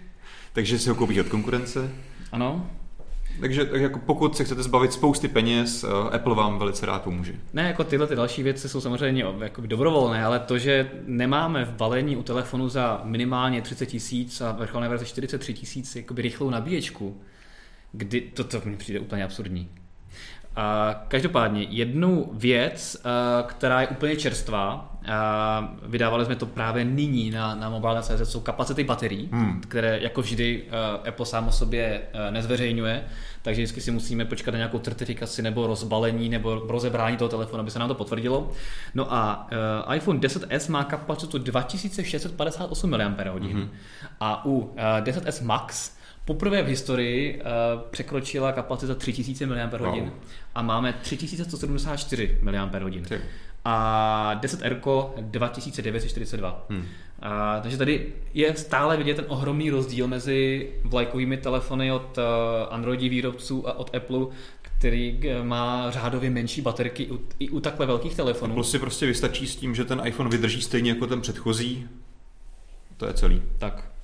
[0.54, 1.92] takže si ho koupíš od konkurence.
[2.32, 2.68] Ano.
[3.40, 7.34] Takže tak jako pokud se chcete zbavit spousty peněz, eh, Apple vám velice rád pomůže.
[7.54, 11.72] Ne, jako tyhle ty další věci jsou samozřejmě jako dobrovolné, ale to, že nemáme v
[11.72, 17.22] balení u telefonu za minimálně 30 tisíc a vrcholné verze 43 tisíc rychlou nabíječku,
[17.92, 19.70] kdy to, to mi přijde úplně absurdní.
[20.56, 22.98] A každopádně jednu věc,
[23.48, 24.92] která je úplně čerstvá,
[25.86, 29.62] vydávali jsme to právě nyní na, na mobile.cz, jsou kapacity baterií, hmm.
[29.62, 30.64] které jako vždy
[31.08, 33.04] Apple sám o sobě nezveřejňuje,
[33.42, 37.72] takže vždycky si musíme počkat na nějakou certifikaci nebo rozbalení nebo rozebrání toho telefonu, aby
[37.72, 38.52] se nám to potvrdilo.
[38.94, 39.48] No a
[39.96, 43.70] iPhone 10s má kapacitu 2658 mAh hmm.
[44.20, 45.96] a u 10s Max
[46.26, 50.10] poprvé v historii uh, překročila kapacita 3000 mAh wow.
[50.56, 52.72] a máme 3174 mAh.
[53.68, 56.66] A 10R 2942.
[56.70, 56.86] Hmm.
[57.20, 62.24] A, takže tady je stále vidět ten ohromný rozdíl mezi vlajkovými telefony od uh,
[62.70, 64.28] Androidí výrobců a od Apple,
[64.62, 68.54] který eh, má řádově menší baterky i u, i u takhle velkých telefonů.
[68.54, 71.88] Apple si prostě vystačí s tím, že ten iPhone vydrží stejně jako ten předchozí.
[72.98, 73.42] To je celý.
[73.58, 73.95] Tak.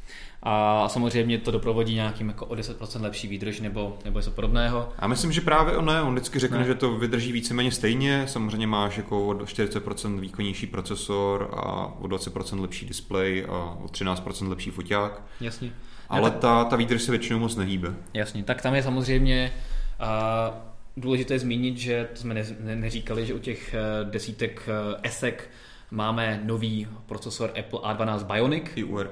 [0.44, 4.90] A samozřejmě to doprovodí nějakým jako o 10% lepší výdrž nebo, nebo něco podobného.
[5.00, 6.64] A myslím, že právě on ne, on vždycky řekne, ne.
[6.64, 12.62] že to vydrží víceméně stejně, samozřejmě máš jako o 40% výkonnější procesor a o 20%
[12.62, 15.22] lepší displej a o 13% lepší foťák.
[15.42, 15.74] Jasně.
[16.10, 16.40] Ale ne, tak...
[16.40, 17.94] ta, ta výdrž se většinou moc nehýbe.
[18.14, 19.54] Jasně, tak tam je samozřejmě
[20.02, 20.58] uh,
[20.98, 25.50] důležité zmínit, že to jsme ne, ne, neříkali, že u těch uh, desítek uh, esek
[25.92, 28.66] máme nový procesor Apple A12 Bionic.
[28.76, 29.10] I UR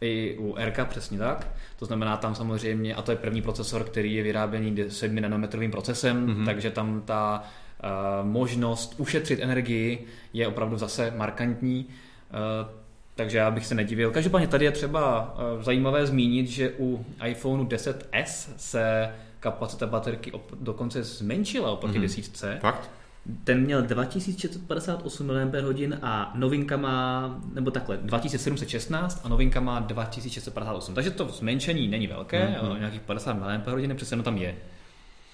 [0.00, 1.48] i u RK přesně tak.
[1.78, 6.26] To znamená tam samozřejmě, a to je první procesor, který je vyráběný 7 nanometrovým procesem,
[6.26, 6.44] mm-hmm.
[6.44, 11.86] takže tam ta uh, možnost ušetřit energii je opravdu zase markantní.
[11.86, 12.70] Uh,
[13.14, 14.10] takže já bych se nedivil.
[14.10, 20.56] Každopádně tady je třeba uh, zajímavé zmínit, že u iPhoneu 10s se kapacita baterky op-
[20.60, 22.02] dokonce zmenšila oproti mm-hmm.
[22.02, 22.58] desítce.
[22.60, 22.90] Fakt?
[23.44, 30.94] Ten měl 2658 mAh a novinka má, nebo takhle, 2716 a novinka má 2658.
[30.94, 32.66] Takže to zmenšení není velké, mm-hmm.
[32.66, 34.56] ale nějakých 50 mAh přece jenom tam je.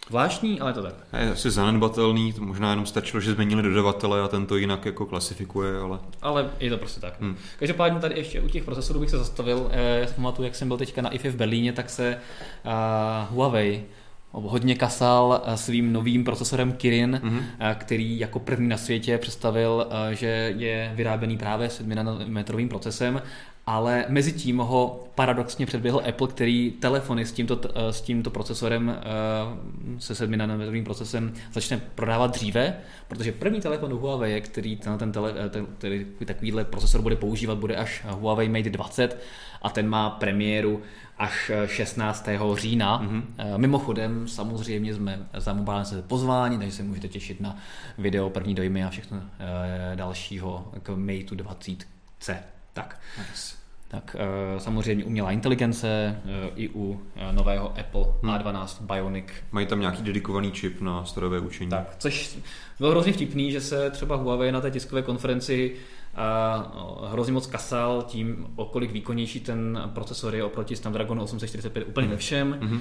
[0.09, 0.95] Zvláštní, ale to tak.
[1.21, 5.07] Je asi zanedbatelný, to možná jenom stačilo, že změnili dodavatele a ten to jinak jako
[5.07, 5.99] klasifikuje, ale...
[6.23, 7.21] Ale je to prostě tak.
[7.21, 7.37] Hmm.
[7.59, 9.69] Každopádně tady ještě u těch procesorů bych se zastavil.
[9.73, 12.19] Eh, já si pamatuju, jak jsem byl teďka na IFE v Berlíně, tak se
[12.65, 12.73] uh,
[13.37, 13.85] Huawei
[14.35, 17.75] hodně kasal eh, svým novým procesorem Kirin, mm-hmm.
[17.75, 23.23] který jako první na světě představil, eh, že je vyráběný právě 7 nanometrovým procesem
[23.67, 28.97] ale mezi tím ho paradoxně předběhl Apple, který telefony s tímto, s tímto procesorem,
[29.99, 32.77] se 7 nanometrovým procesem, začne prodávat dříve,
[33.09, 37.77] protože první telefon Huawei, který ten, ten tele, ten, který takovýhle procesor bude používat, bude
[37.77, 39.23] až Huawei Mate 20
[39.63, 40.83] a ten má premiéru
[41.19, 42.29] až 16.
[42.55, 43.03] října.
[43.03, 43.23] Mm-hmm.
[43.57, 47.57] Mimochodem, samozřejmě jsme za Mobile se pozvání, takže se můžete těšit na
[47.99, 49.23] video první dojmy a všechno
[49.95, 52.37] dalšího k Mate 20C.
[52.75, 53.01] Tak.
[53.19, 53.57] Nice.
[53.89, 54.17] Tak
[54.59, 56.21] samozřejmě umělá inteligence
[56.57, 57.03] i u
[57.33, 58.35] nového Apple hmm.
[58.35, 59.27] A12 Bionic.
[59.53, 61.71] Mají tam nějaký dedikovaný čip na strojové učení.
[61.71, 62.39] Tak, což
[62.79, 65.77] bylo hrozně vtipný, že se třeba Huawei na té tiskové konferenci
[66.15, 72.09] a hrozně moc kasal tím, o kolik výkonnější ten procesor je oproti Snapdragonu 845 úplně
[72.09, 72.59] ve všem.
[72.61, 72.81] Mm-hmm.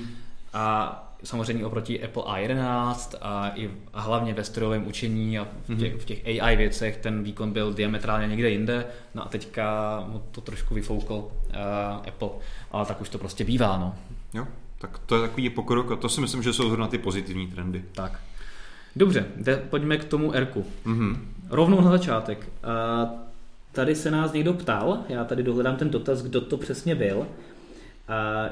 [0.53, 5.95] A samozřejmě oproti Apple A11 a i a hlavně ve strojovém učení a v těch,
[5.95, 5.99] mm-hmm.
[5.99, 8.85] v těch AI věcech ten výkon byl diametrálně někde jinde.
[9.15, 11.29] No a teďka mu to trošku vyfoukl uh,
[12.07, 12.29] Apple,
[12.71, 13.77] ale tak už to prostě bývá.
[13.77, 13.95] No.
[14.33, 14.47] Jo,
[14.77, 17.83] tak to je takový pokrok a to si myslím, že jsou zrovna ty pozitivní trendy.
[17.91, 18.19] Tak.
[18.95, 20.65] Dobře, de, pojďme k tomu Rku.
[20.85, 21.17] Mm-hmm.
[21.49, 22.49] Rovnou na začátek.
[22.63, 23.09] Uh,
[23.71, 27.25] tady se nás někdo ptal, já tady dohledám ten dotaz, kdo to přesně byl, uh,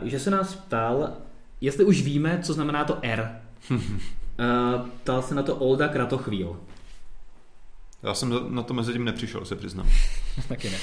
[0.02, 1.14] že se nás ptal,
[1.62, 3.32] jestli už víme, co znamená to R.
[3.72, 3.78] uh,
[5.04, 6.60] ptal se na to Olda Kratochvíl.
[8.04, 9.90] Já jsem na to mezi tím nepřišel, se přiznám.
[10.48, 10.78] Taky ne.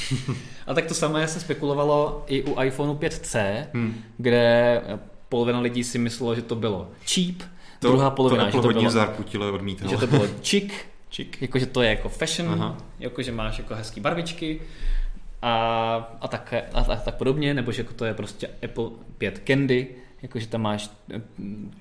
[0.67, 4.03] A tak to samé se spekulovalo i u iPhoneu 5C, hmm.
[4.17, 4.83] kde
[5.29, 7.43] polovina lidí si myslelo, že to bylo cheap,
[7.79, 9.89] to, druhá polovina, to že to bylo, zarputile odmítal.
[9.89, 10.73] Že to bylo chic,
[11.11, 11.29] chic.
[11.41, 12.77] jakože to je jako fashion, Aha.
[12.99, 14.61] jakože máš jako hezký barvičky
[15.43, 18.85] a, a, tak, a, a tak podobně, nebo že jako to je prostě Apple
[19.19, 19.87] 5 Candy,
[20.23, 20.91] jakože tam máš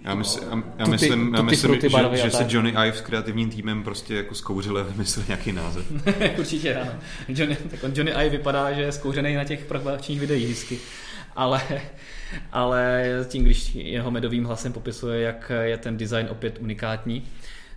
[0.04, 3.50] já, mysl, já, já tuty, myslím, já myslím že, že se Johnny Ive s kreativním
[3.50, 5.92] týmem prostě jako skouřile vymyslel nějaký název.
[6.38, 6.92] Určitě ano.
[7.28, 10.80] Johnny, tak on Johnny Ive vypadá, že je zkouřený na těch prokladačních videích vždycky.
[11.36, 11.62] Ale,
[12.52, 17.24] ale tím, když jeho medovým hlasem popisuje, jak je ten design opět unikátní.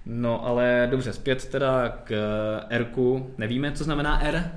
[0.07, 2.15] No ale dobře, zpět teda k
[2.71, 2.87] R.
[3.39, 4.51] Nevíme, co znamená R?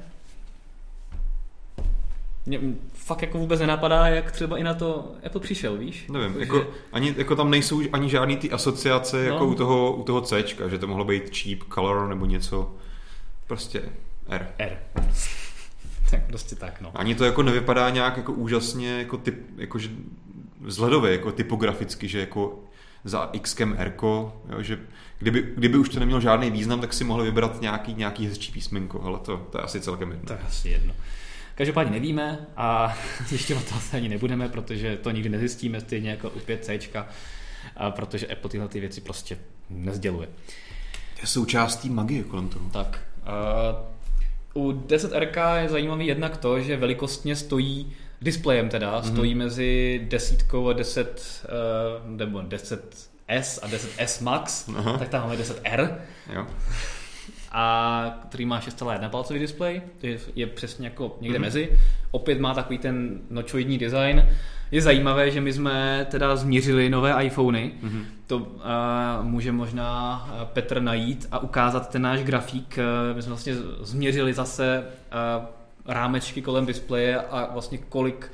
[2.45, 2.59] Mě
[2.93, 6.07] fakt jako vůbec nenapadá, jak třeba i na to Apple přišel, víš?
[6.11, 6.65] Nevím, jako, že...
[6.91, 9.23] ani, jako tam nejsou ani žádný ty asociace no.
[9.23, 12.75] jako u toho, u toho C, že to mohlo být cheap color nebo něco.
[13.47, 13.81] Prostě
[14.29, 14.47] R.
[14.57, 14.77] R.
[16.11, 16.91] tak prostě tak, no.
[16.95, 19.89] Ani to jako nevypadá nějak jako úžasně jako typ, jako že
[20.61, 22.59] vzhledově, jako typograficky, že jako
[23.03, 23.93] za Xkem R,
[24.59, 24.79] že
[25.19, 29.01] kdyby, kdyby už to nemělo žádný význam, tak si mohli vybrat nějaký, nějaký hezčí písmenko,
[29.01, 30.27] ale to, to je asi celkem jedno.
[30.27, 30.93] To je asi jedno.
[31.55, 32.97] Každopádně nevíme a
[33.27, 37.05] zjišťovat to asi ani nebudeme, protože to nikdy nezjistíme, stejně jako u 5C,
[37.89, 39.37] protože Apple tyhle ty věci prostě
[39.69, 40.27] nezděluje.
[41.21, 42.69] Je součástí magie kolem toho.
[42.69, 42.99] Tak.
[44.53, 49.11] Uh, u 10RK je zajímavý jednak to, že velikostně stojí displejem teda, mm-hmm.
[49.11, 51.43] stojí mezi desítkou a 10,
[52.03, 54.97] uh, nebo 10S a 10S Max, Aha.
[54.97, 55.95] tak tam máme 10R.
[56.33, 56.47] Jo
[57.53, 61.41] a který má 6,1 palcový displej, to je, je přesně jako někde mm-hmm.
[61.41, 61.79] mezi.
[62.11, 64.29] Opět má takový ten nočoidní design.
[64.71, 67.71] Je zajímavé, že my jsme teda změřili nové iPhony.
[67.83, 68.03] Mm-hmm.
[68.27, 68.43] To uh,
[69.21, 72.79] může možná Petr najít a ukázat ten náš grafík.
[73.15, 74.83] My jsme vlastně změřili zase
[75.39, 75.45] uh,
[75.85, 78.31] rámečky kolem displeje a vlastně kolik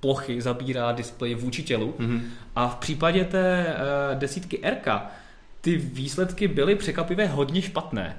[0.00, 1.94] plochy zabírá displej vůči tělu.
[1.98, 2.20] Mm-hmm.
[2.56, 4.88] A v případě té uh, desítky RK
[5.60, 8.16] ty výsledky byly překvapivě hodně špatné.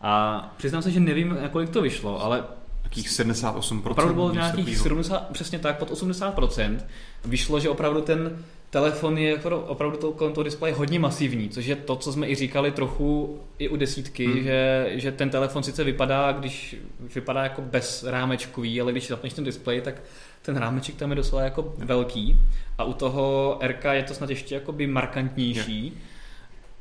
[0.00, 2.44] A přiznám se, že nevím, kolik to vyšlo, ale
[2.88, 3.90] Jakých 78%?
[3.90, 6.78] Opravdu bylo nějakých 70, přesně tak, pod 80%.
[7.24, 11.76] Vyšlo, že opravdu ten telefon je opravdu to, kolem toho displeje hodně masivní, což je
[11.76, 14.42] to, co jsme i říkali trochu i u desítky, hmm.
[14.42, 16.76] že, že ten telefon sice vypadá, když
[17.14, 20.02] vypadá jako bez rámečkový, ale když zapneš ten displej, tak
[20.42, 22.36] ten rámeček tam je docela jako velký
[22.78, 25.84] a u toho RK je to snad ještě jakoby markantnější.
[25.84, 25.92] Je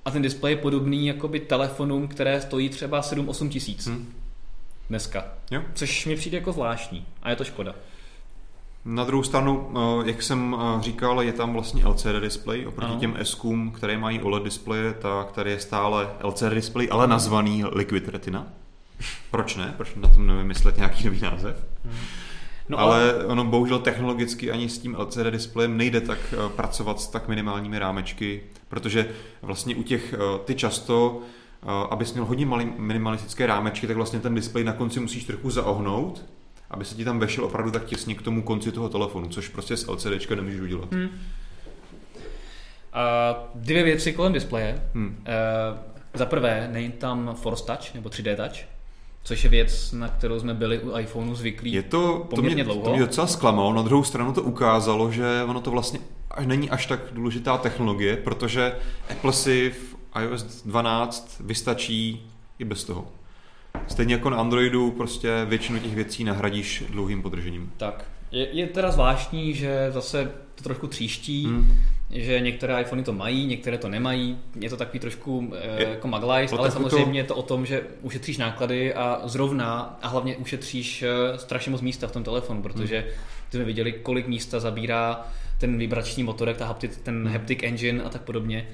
[0.08, 3.88] a ten displej je podobný jakoby telefonům, které stojí třeba 7-8 tisíc.
[3.88, 4.14] Hmm.
[4.90, 5.26] Dneska.
[5.52, 5.62] Jo.
[5.74, 7.06] Což mi přijde jako zvláštní.
[7.24, 7.76] A je to škoda.
[8.86, 13.00] Na druhou stranu, eh, jak jsem eh, říkal, je tam vlastně LCD display oproti ano.
[13.00, 13.42] těm s
[13.74, 18.48] které mají OLED displeje, tak tady je stále LCD display, ale nazvaný Liquid Retina.
[19.32, 19.74] Proč ne?
[19.78, 21.66] Proč na tom nevymyslet nějaký nový název?
[21.86, 21.96] Hmm.
[22.70, 23.26] No ale a...
[23.28, 27.80] ono bohužel technologicky ani s tím LCD displejem nejde tak eh, pracovat s tak minimálními
[27.80, 29.10] rámečky, protože
[29.42, 31.22] vlastně u těch, eh, ty často,
[31.64, 35.50] eh, abys měl hodně malý, minimalistické rámečky, tak vlastně ten displej na konci musíš trochu
[35.50, 36.26] zaohnout,
[36.72, 39.78] aby se ti tam vešel opravdu tak těsně k tomu konci toho telefonu, což prostě
[39.78, 40.92] s LCD nemůžeš udělat.
[40.92, 41.04] Hmm.
[41.04, 41.10] Uh,
[43.56, 44.84] dvě věci kolem displeje.
[44.94, 45.08] Hmm.
[45.08, 45.78] Uh,
[46.14, 48.77] za prvé, není tam Force Touch nebo 3D Touch,
[49.28, 52.64] což je věc, na kterou jsme byli u iPhoneu zvyklí Je to, to poměrně mě,
[52.64, 52.82] dlouho.
[52.82, 56.00] to mě docela zklamalo, na druhou stranu to ukázalo, že ono to vlastně
[56.32, 58.76] až není až tak důležitá technologie, protože
[59.12, 63.08] Apple si v iOS 12 vystačí i bez toho.
[63.88, 67.72] Stejně jako na Androidu prostě většinu těch věcí nahradíš dlouhým podržením.
[67.78, 68.06] Tak.
[68.32, 71.72] Je, je teda zvláštní, že zase to trošku tříští, Hmm.
[72.10, 74.38] že některé iPhony to mají, některé to nemají.
[74.60, 77.36] Je to takový trošku e, Je- jako maglajs, no ale trochu to- samozřejmě je to
[77.36, 82.12] o tom, že ušetříš náklady a zrovna a hlavně ušetříš e, strašně moc místa v
[82.12, 83.06] tom telefonu, protože
[83.52, 85.26] jsme viděli, kolik místa zabírá
[85.60, 88.68] ten vibrační motorek, ta haptic, ten haptic engine a tak podobně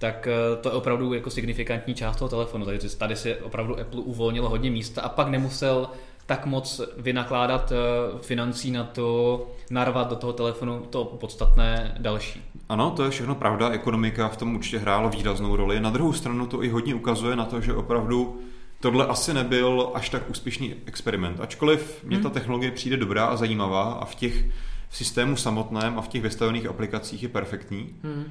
[0.00, 2.64] tak eh, to je opravdu jako signifikantní část toho telefonu.
[2.66, 5.88] Takže tady si opravdu Apple uvolnilo hodně místa a pak nemusel
[6.28, 12.42] tak moc vynakládat eh, financí na to, narvat do toho telefonu to podstatné další.
[12.68, 15.80] Ano, to je všechno pravda, ekonomika v tom určitě hrála výraznou roli.
[15.80, 18.40] Na druhou stranu to i hodně ukazuje na to, že opravdu
[18.80, 21.40] tohle asi nebyl až tak úspěšný experiment.
[21.40, 24.44] Ačkoliv mně ta technologie přijde dobrá a zajímavá a v těch
[24.88, 28.24] v systému samotném a v těch vystavených aplikacích je perfektní, Hmm.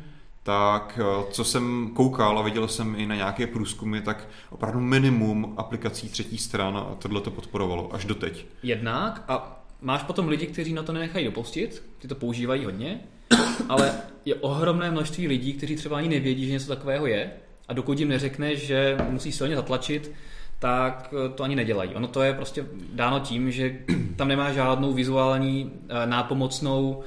[0.48, 5.54] Tak eh, co jsem koukal a viděl jsem i na nějaké průzkumy, tak opravdu minimum
[5.58, 8.46] aplikací třetí stran a tohle to podporovalo až doteď.
[8.64, 13.00] Jednak a máš potom lidi, kteří na to nenechají dopustit, ty to používají hodně,
[13.70, 13.94] ale
[14.26, 17.32] je ohromné množství lidí, kteří třeba ani nevědí, že něco takového je
[17.68, 20.12] a dokud jim neřekneš, že musí silně zatlačit,
[20.60, 21.96] tak eh, to ani nedělají.
[21.96, 23.80] Ono to je prostě dáno tím, že
[24.16, 27.04] tam nemá žádnou vizuální eh, nápomocnou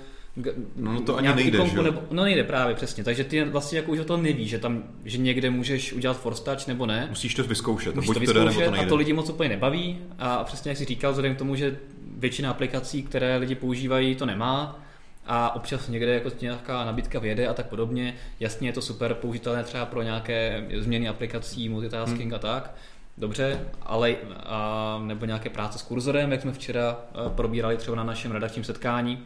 [0.76, 1.82] No, no to ani nejde, ikonku že?
[1.82, 3.04] Nebo, no nejde právě, přesně.
[3.04, 6.44] Takže ty vlastně jako už o to nevíš, že tam, že někde můžeš udělat force
[6.44, 7.06] touch nebo ne.
[7.10, 8.86] Musíš to vyzkoušet, buď to to jde, nebo vyzkoušet to nejde.
[8.86, 11.76] a to lidi moc úplně nebaví a přesně jak jsi říkal, vzhledem k tomu, že
[12.18, 14.78] většina aplikací, které lidi používají, to nemá
[15.26, 18.14] a občas někde jako nějaká nabídka vyjede a tak podobně.
[18.40, 22.34] Jasně je to super použitelné třeba pro nějaké změny aplikací, multitasking Hmm.
[22.34, 22.74] a tak.
[23.18, 24.16] Dobře, ale
[24.46, 28.64] a, nebo nějaké práce s kurzorem, jak jsme včera a, probírali třeba na našem redakčním
[28.64, 29.18] setkání.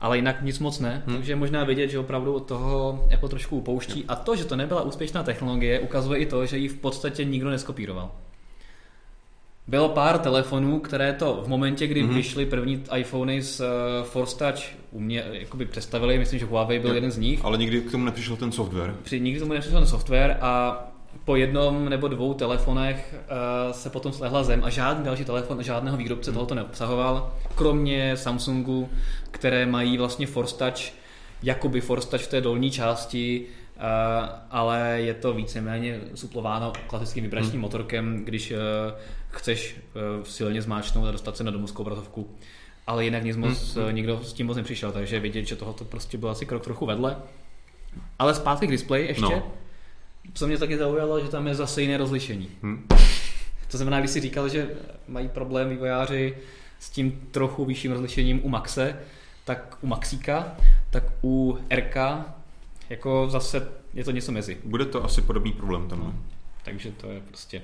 [0.00, 1.16] Ale jinak nic moc ne, Hmm.
[1.16, 4.04] takže možná vidět, že opravdu od toho Apple trošku upouští.
[4.08, 7.50] A to, že to nebyla úspěšná technologie, ukazuje i to, že ji v podstatě nikdo
[7.50, 8.10] neskopíroval.
[9.66, 12.14] Bylo pár telefonů, které to v momentě, kdy mm-hmm.
[12.14, 16.94] vyšly první iPhony s uh, Force Touch, umě, jakoby představili, myslím, že Huawei byl Jo.
[16.94, 17.44] jeden z nich.
[17.44, 18.94] Ale nikdy k tomu nepřišel ten software.
[19.02, 20.84] Při, nikdy tomu nepřišel ten software a
[21.24, 25.96] po jednom nebo dvou telefonech uh, se potom slehla zem a žádný další telefon žádného
[25.96, 28.88] výrobce tohoto neobsahoval, kromě Samsungu,
[29.30, 30.92] které mají vlastně Force Touch,
[31.42, 33.46] jakoby Force Touch v té dolní části,
[33.76, 33.82] uh,
[34.50, 37.60] ale je to víceméně suplováno klasickým vibračním Hmm.
[37.60, 38.56] motorkem, když uh,
[39.28, 39.76] chceš
[40.18, 42.30] uh, silně zmáčknout a dostat se na domovskou obrazovku.
[42.86, 43.94] Ale jinak nic moc, Hmm.
[43.94, 47.16] nikdo s tím moc nepřišel, takže vidět, že tohoto prostě byl asi krok trochu vedle.
[48.18, 49.22] Ale zpátky k displeji ještě.
[49.22, 49.52] No.
[50.34, 52.48] Co mě taky zaujalo, že tam je zase jiné rozlišení.
[52.62, 52.86] Hm?
[53.70, 54.70] To znamená, když si říkal, že
[55.08, 56.36] mají problém vývojáři
[56.78, 58.98] s tím trochu vyšším rozlišením u Maxe,
[59.44, 60.56] tak u Maxíka,
[60.90, 61.96] tak u RK
[62.90, 64.58] jako zase je to něco mezi.
[64.64, 65.98] Bude to asi podobný problém tam.
[66.00, 66.14] no.
[66.64, 67.62] Takže to je prostě...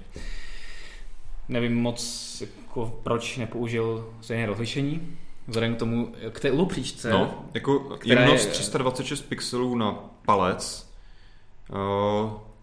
[1.49, 5.17] Nevím moc, jako, proč nepoužil stejné rozlišení.
[5.49, 9.93] Vzhledem k tomu, k té ulupříčce, No, jako jemnost je- 326 pixelů na
[10.27, 10.91] palec.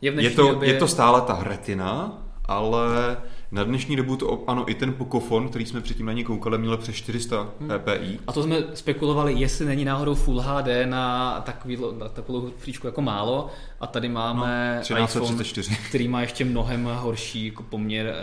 [0.02, 0.70] Je v je, to, době...
[0.70, 3.18] je to stále ta retina, ale
[3.52, 6.78] na dnešní dobu to, ano, i ten Pocophone, který jsme předtím na něj koukali, měl
[6.78, 7.70] přes 400 Hmm.
[7.80, 8.20] ppi.
[8.28, 13.02] A to jsme spekulovali, jestli není náhodou Full HD na, takový, na takovou příčku jako
[13.02, 13.50] málo.
[13.80, 15.78] A tady máme No, iPhone, 1334.
[15.90, 18.16] který má ještě mnohem horší jako poměr,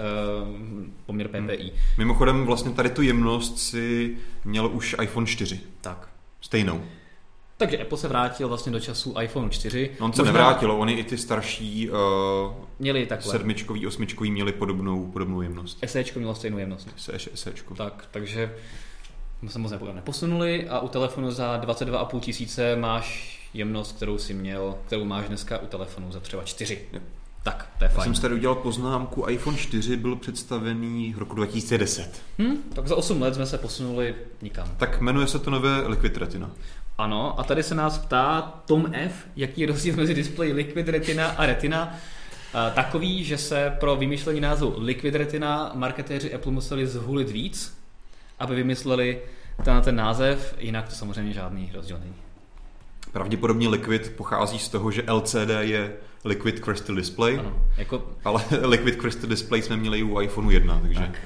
[0.42, 0.48] uh,
[1.06, 1.72] poměr PPI.
[1.98, 5.60] Mimochodem, vlastně tady tu jemnost si měl už iPhone 4.
[5.80, 6.08] Tak.
[6.40, 6.80] Stejnou.
[7.58, 9.90] Takže Apple se vrátil vlastně do času iPhone 4.
[10.00, 11.96] No, on se Možná nevrátil, oni i ty starší uh,
[12.78, 13.32] Měli takhle.
[13.32, 15.78] sedmičkový, osmičkový měli podobnou, podobnou jemnost.
[15.86, 16.88] SEčko mělo stejnou jemnost.
[16.96, 17.74] Se, sečko.
[17.74, 18.54] Tak, takže
[19.48, 24.74] se moc nepo- neposunuli a u telefonu za 22,5 tisíce máš jemnost, kterou si měl,
[24.86, 26.82] kterou máš dneska u telefonu za třeba 4.
[26.92, 27.00] Jo.
[27.42, 28.04] Tak, to je Já fajn.
[28.04, 32.22] jsem si tady udělal poznámku, iPhone 4 byl představený v roku 2010.
[32.38, 34.68] Hm, tak za 8 let jsme se posunuli nikam.
[34.76, 36.50] Tak jmenuje se to nové Liquid Retina.
[36.98, 41.26] Ano, a tady se nás ptá Tom F., jaký je rozdíl mezi displeji Liquid Retina
[41.28, 41.96] a Retina.
[42.74, 47.78] Takový, že se pro vymýšlení názvu Liquid Retina marketéři Apple museli zhulit víc,
[48.38, 49.22] aby vymysleli
[49.64, 52.14] ten, ten název, jinak to samozřejmě žádný rozdíl není.
[53.12, 55.92] Pravděpodobně Liquid pochází z toho, že LCD je
[56.24, 60.78] Liquid Crystal Display, Ano, jako ale Liquid Crystal Display jsme měli i u iPhoneu 1,
[60.82, 61.18] takže Tak.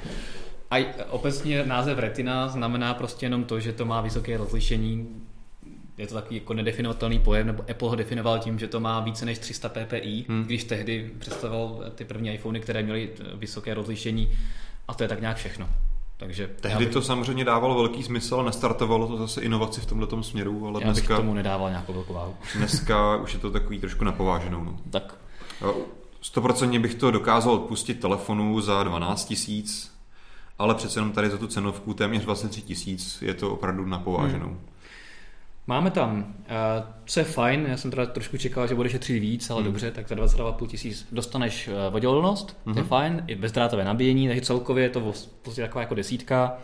[0.70, 5.21] A obecně název Retina znamená prostě jenom to, že to má vysoké rozlišení.
[5.98, 9.24] Je to takový jako nedefinovatelný pojem, nebo Apple ho definoval tím, že to má více
[9.24, 10.44] než 300 ppi, Hmm.
[10.44, 14.32] když tehdy představoval ty první iPhony, které měly vysoké rozlišení,
[14.88, 15.68] a to je tak nějak všechno.
[16.16, 16.92] Takže Tehdy bych...
[16.94, 20.84] to samozřejmě dávalo velký smysl, ale nestartovalo to zase inovaci v tomto směru, ale já
[20.92, 21.08] dneska...
[21.08, 22.34] bych tomu nedával nějakou velkou váhu.
[22.56, 24.64] dneska už je to takový trošku napováženou.
[24.64, 24.76] No.
[24.90, 25.14] Tak.
[26.22, 29.92] 100% bych to dokázal odpustit telefonu za 12 tisíc,
[30.58, 34.46] ale přece jenom tady za tu cenovku téměř 23 tisíc je to opravdu napováženou.
[34.46, 34.60] Hmm.
[35.66, 36.24] Máme tam, uh,
[37.04, 39.70] co je fajn, já jsem teda trošku čekal, že bude šetřit víc, ale hmm.
[39.70, 42.74] dobře, tak za 22,5 tisíc dostaneš uh, vodělnost, hmm.
[42.74, 42.88] to je mhm.
[42.88, 46.58] fajn, i bezdrátové nabíjení, takže celkově je to prostě taková jako desítka.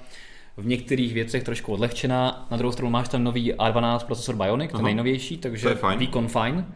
[0.56, 4.84] V některých věcech trošku odlehčená, na druhou stranu máš tam nový A12 procesor Bionic, ten
[4.84, 5.98] nejnovější, takže fajn.
[5.98, 6.66] výkon fajn.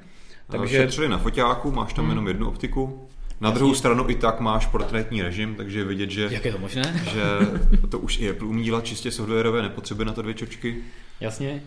[0.50, 0.76] Takže...
[0.76, 2.10] Šetřili na foťáku, máš tam hmm.
[2.10, 3.08] jenom jednu optiku.
[3.40, 6.58] Na druhou stranu i tak máš portrétní režim, takže je vidět, že, Jak je to
[6.58, 7.02] možné?
[7.12, 7.22] že
[7.88, 10.76] to už i Apple umí dělat čistě softwarové, nepotřebuje na to dvě čočky.
[11.20, 11.62] Jasně.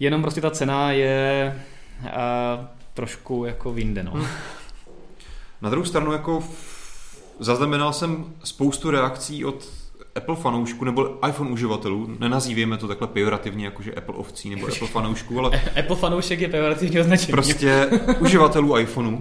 [0.00, 1.54] Jenom prostě ta cena je
[2.12, 4.26] a, trošku jako vinde, no.
[5.62, 6.44] Na druhou stranu jako
[7.38, 9.68] zaznamenal jsem spoustu reakcí od
[10.14, 14.88] Apple fanoušků nebo iPhone uživatelů, nenazýváme to takhle pejorativně, jako že Apple ovcí nebo Apple
[14.88, 15.62] fanoušků, ale...
[15.78, 17.30] Apple fanoušek je pejorativně označený.
[17.30, 17.90] Prostě
[18.20, 19.18] uživatelů iPhoneu.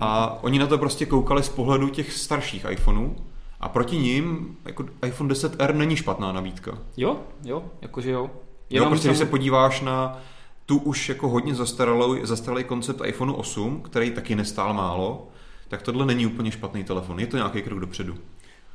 [0.00, 3.16] A oni na to prostě koukali z pohledu těch starších iPhoneů
[3.60, 6.78] a proti ním jako iPhone 10R není špatná nabídka.
[6.96, 8.30] Jo, jo, jakože jo.
[8.70, 10.22] Jenom jo, prostě když se podíváš na
[10.66, 15.28] tu už jako hodně zastaralý, zastaralý koncept iPhone 8, který taky nestál málo,
[15.68, 17.20] tak tohle není úplně špatný telefon.
[17.20, 18.14] Je to nějaký krok dopředu.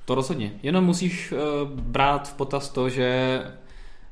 [0.05, 0.59] To rozhodně.
[0.63, 3.41] Jenom musíš uh, brát v potaz to, že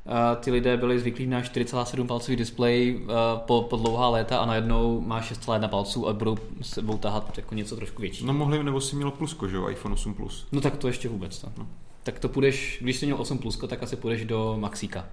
[0.04, 4.46] uh, ty lidé byli zvyklí na 4,7 palcový displej uh, po, po dlouhá léta a
[4.46, 8.26] najednou má 6,1 palců a budou sebou tahat jako něco trošku větší.
[8.26, 10.46] No mohli, nebo si měl plusko, že jo, iPhone 8 Plus.
[10.52, 11.38] No tak to ještě vůbec.
[11.38, 11.52] To.
[11.58, 11.66] No.
[12.02, 15.06] Tak to půjdeš, když jsi měl 8 plusko, tak asi půjdeš do Maxíka.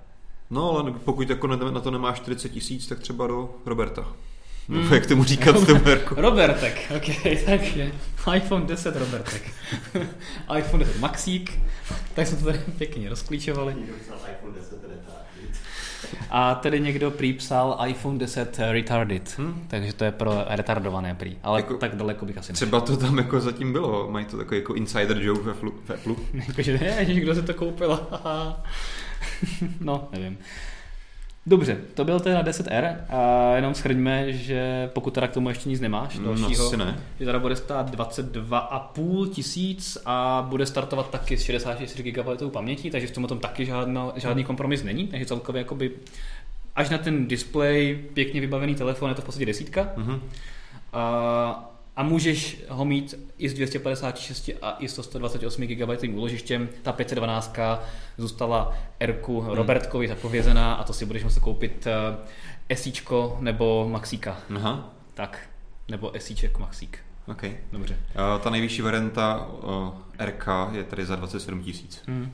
[0.49, 4.07] No ale pokud jako na to nemáš 40 tisíc, tak třeba do Roberta.
[4.69, 4.93] Hmm.
[4.93, 5.81] Jak tomu říkat v tom
[6.15, 7.91] Robertek, ok, takže
[8.35, 9.41] iPhone 10 Robertek.
[10.57, 11.59] iPhone 10 Maxík,
[12.13, 13.75] tak jsme to tady pěkně rozklíčovali.
[16.29, 19.65] A tedy někdo připsal iPhone 10 retarded, hmm?
[19.67, 23.17] takže to je pro retardované prý, ale jako, tak daleko bych asi Třeba to tam
[23.17, 26.15] jako zatím bylo, mají to takový jako insider joke ve, Apple.
[26.47, 27.99] Jakože ne, kdo se to koupil,
[29.79, 30.37] no, nevím.
[31.45, 35.79] Dobře, to byl teda 10R a jenom schrňme, že pokud teda k tomu ještě nic
[35.79, 36.99] nemáš no, dalšího, no, ne.
[37.19, 43.07] že teda bude stát 22,5 tisíc a bude startovat taky s 64 GB paměti, takže
[43.07, 45.91] v tom tom taky žádno, žádný kompromis není, takže celkově jakoby
[46.75, 49.93] až na ten displej pěkně vybavený telefon je to v podstatě desítka.
[49.97, 50.19] Mm-hmm.
[50.93, 56.69] A, a můžeš ho mít i s 256 a i s 128 GB úložištěm.
[56.81, 57.55] Ta 512
[58.17, 59.51] zůstala Rku hmm.
[59.51, 64.37] Robertkovi zapovězená a to si budeš muset koupit uh, SIčko nebo Maxíka.
[64.55, 64.93] Aha.
[65.13, 65.49] Tak,
[65.87, 66.99] nebo SIček Maxík.
[67.27, 67.43] OK.
[67.71, 67.97] Dobře.
[68.15, 72.03] Uh, ta nejvyšší varianta uh, RK je tady za 27 tisíc.
[72.07, 72.31] Hmm.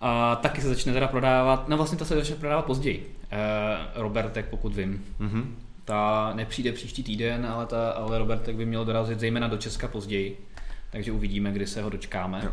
[0.00, 3.16] A taky se začne teda prodávat, no vlastně ta se začne prodávat později.
[3.32, 5.04] Uh, Robertek, pokud vím.
[5.20, 5.44] Mm-hmm.
[5.84, 10.46] Ta nepřijde příští týden, ale, ta, ale Robertek by měl dorazit zejména do Česka později.
[10.90, 12.40] Takže uvidíme, kdy se ho dočkáme.
[12.44, 12.50] Jo.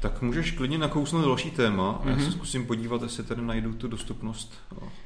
[0.00, 2.08] Tak můžeš klidně nakousnout další téma mm-hmm.
[2.08, 2.32] já se mhm.
[2.32, 4.54] zkusím podívat, jestli tady najdu tu dostupnost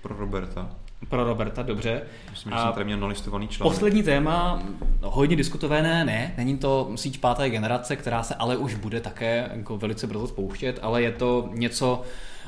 [0.02, 0.70] pro Roberta.
[1.08, 2.02] Pro Roberta, dobře.
[2.30, 3.72] Myslím, že jsem tady měl nalistovaný článek.
[3.72, 4.62] Poslední téma,
[5.02, 9.78] hodně diskutované, ne, není to síť páté generace, která se ale už bude také jako
[9.78, 12.02] velice brzo spouštět, ale je to něco,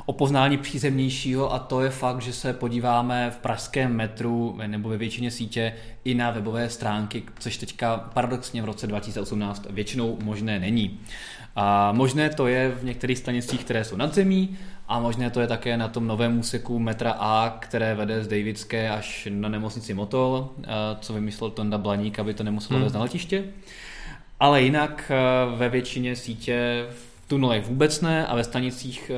[0.07, 4.97] o poznání přízemnějšího a to je fakt, že se podíváme v pražském metru nebo ve
[4.97, 5.73] většině sítě
[6.05, 11.01] i na webové stránky, což teďka paradoxně v roce 2018 většinou možné není.
[11.57, 15.47] A možné to je v některých stanicích, které jsou nad zemí, a možné to je
[15.47, 20.51] také na tom novém úseku metra A, které vede z Davidské až na nemocnici Motol,
[21.01, 22.85] co vymyslel Tonda Blaník, aby to nemuselo hmm.
[22.85, 23.45] vést na letiště.
[24.41, 25.13] Ale jinak
[25.57, 29.11] ve většině sítě v tunelech vůbec ne a ve stanicích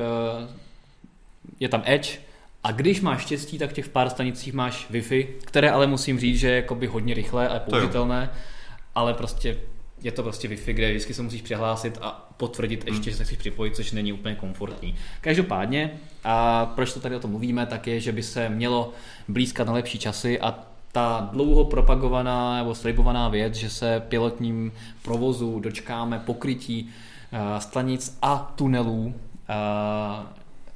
[1.59, 2.19] je tam Edge
[2.63, 6.39] a když máš štěstí, tak v těch pár stanicích máš Wi-Fi, které ale musím říct,
[6.39, 8.29] že je jakoby hodně rychlé a je použitelné,
[8.95, 9.57] ale prostě
[10.01, 12.93] je to prostě Wi-Fi, kde vždycky se musíš přihlásit a potvrdit hmm.
[12.93, 14.95] ještě, že se chceš připojit, což není úplně komfortní.
[15.21, 15.91] Každopádně,
[16.23, 18.93] a proč to tady o tom mluvíme, tak je, že by se mělo
[19.27, 20.59] blízkat na lepší časy a
[20.91, 24.71] ta dlouho propagovaná nebo slibovaná věc, že se pilotním
[25.01, 26.89] provozu dočkáme pokrytí
[27.31, 29.13] uh, stanic a tunelů uh,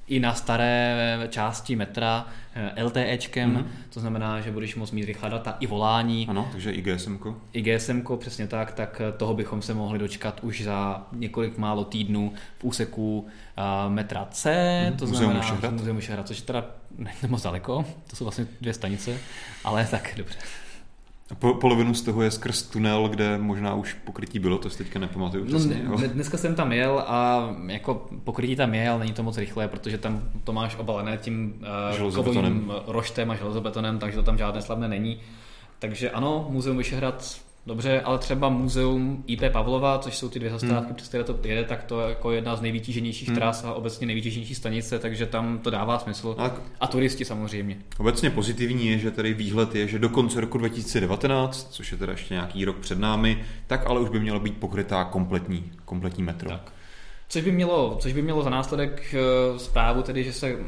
[0.10, 3.66] i na staré části metra eh, LTEčkem, mm-hmm.
[3.94, 6.28] to znamená, že budeš moct mít rychlá data i volání.
[6.30, 7.18] Ano, takže i GSM.
[7.54, 11.84] I GSM, přesně tak, tak eh, toho bychom se mohli dočkat už za několik málo
[11.84, 14.52] týdnů v úseku uh, metra C,
[14.92, 15.72] mm, to Muzeum znamená.
[15.72, 16.66] Muzeum Vyšehrad, což je teda
[17.28, 19.18] moc daleko, to jsou vlastně dvě stanice,
[19.64, 20.38] ale tak dobře.
[21.36, 25.00] Po, polovinu z toho je skrz tunel, kde možná už pokrytí bylo, to si teďka
[25.00, 25.82] nepamatuju no, přesně.
[25.84, 29.68] No, dneska jsem tam jel a jako pokrytí tam je, ale není to moc rychlé,
[29.68, 31.66] protože tam to máš obalené tím
[32.00, 35.20] uh, kovovým roštem a železobetonem, takže to tam žádné slavné není.
[35.80, 37.40] Takže ano, Muzeum Vyšehrad
[37.70, 40.96] Dobře, ale třeba muzeum IP Pavlova, což jsou ty dvě zastávky, hmm.
[40.96, 43.38] přes které to jede, tak to je jako jedna z nejvytíženějších hmm.
[43.38, 46.36] tras a obecně nejvytíženější stanice, takže tam to dává smysl.
[46.38, 47.78] A, a turisti samozřejmě.
[47.98, 52.12] Obecně pozitivní je, že tady výhled je, že do konce roku 2019, což je teda
[52.12, 56.50] ještě nějaký rok před námi, tak ale už by měla být pokrytá kompletní, kompletní metro.
[56.50, 56.74] Tak.
[57.32, 59.16] Což by, mělo, což by mělo za následek
[59.52, 60.62] uh, zprávu, tedy, že se uh,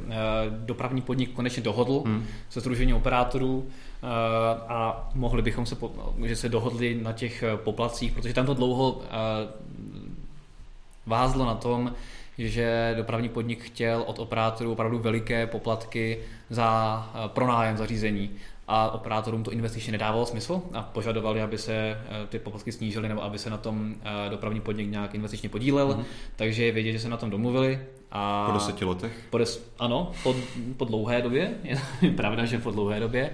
[0.49, 2.25] dopravní podnik konečně dohodl hmm.
[2.49, 3.67] se Združením operátorů
[4.67, 5.77] a mohli bychom se,
[6.25, 9.01] že se dohodli na těch poplacích, protože tam to dlouho uh,
[11.05, 11.93] vázlo na tom,
[12.37, 18.29] že dopravní podnik chtěl od operátorů opravdu veliké poplatky za pronájem zařízení
[18.71, 23.23] a operátorům to investičně nedávalo smysl a požadovali, aby se eh, ty poplatky snížily nebo
[23.23, 26.05] aby se na tom eh, dopravní podnik nějak investičně podílel, mm-hmm.
[26.35, 27.79] takže je vědět, že se na tom domluvili.
[28.11, 29.11] A po deseti letech?
[29.29, 30.35] Po des, ano, po,
[30.77, 33.29] po dlouhé době, je pravda, že po dlouhé době.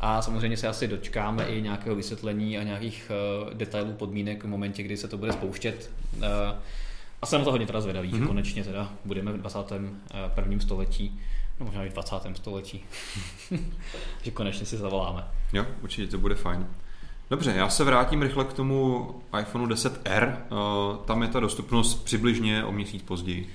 [0.00, 3.10] A samozřejmě se asi dočkáme i nějakého vysvětlení a nějakých
[3.44, 5.90] uh, detailů, podmínek v momentě, kdy se to bude spouštět.
[6.16, 6.24] Uh,
[7.22, 8.14] a jsem na to hodně teda zvědavý, mm-hmm.
[8.14, 8.28] že mhm.
[8.28, 10.60] konečně teda budeme v 21.
[10.60, 11.20] století
[11.60, 12.16] no možná i v 20.
[12.34, 12.84] století,
[14.22, 15.24] že konečně si zavoláme.
[15.52, 16.66] Jo, určitě to bude fajn.
[17.30, 19.08] Dobře, já se vrátím rychle k tomu
[19.40, 20.36] iPhoneu 10R.
[20.50, 23.50] Uh, tam je ta dostupnost přibližně o měsíc později.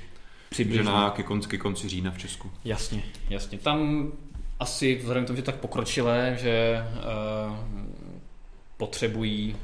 [0.50, 0.84] Přibližně.
[0.84, 2.52] na ke konci, ke konci října v Česku.
[2.66, 3.58] Jasně, jasně.
[3.58, 4.12] Tam
[4.60, 6.84] asi vzhledem k tomu, že tak pokročilé, že
[7.48, 7.56] uh,
[8.78, 9.56] potřebují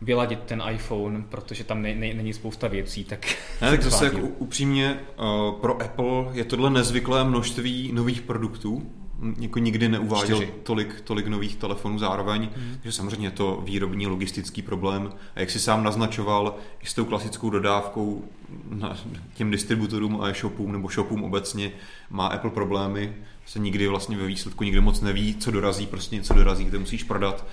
[0.00, 3.26] vyladit ten iPhone, protože tam ne, ne, není spousta věcí, tak...
[3.62, 8.92] Ne, tak zase jako upřímně uh, pro Apple je tohle nezvyklé množství nových produktů,
[9.38, 10.52] jako nikdy neuváděl Čtyři.
[10.62, 12.74] tolik, tolik nových telefonů zároveň, hmm.
[12.82, 15.12] takže samozřejmě je to výrobní logistický problém.
[15.34, 18.24] A jak si sám naznačoval, i s tou klasickou dodávkou
[18.70, 18.96] na
[19.34, 21.72] těm distributorům a e-shopům nebo shopům obecně
[22.10, 23.12] má Apple problémy,
[23.46, 27.02] se nikdy vlastně ve výsledku nikdy moc neví, co dorazí, prostě něco dorazí, kde musíš
[27.02, 27.44] prodat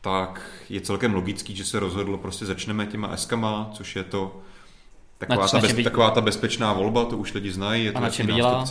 [0.00, 4.40] tak je celkem logický, že se rozhodlo, prostě začneme těma eskama, což je to
[5.18, 8.26] taková, ta, bez, taková ta bezpečná volba, to už lidi znají, je to na čem
[8.26, 8.64] vydělá,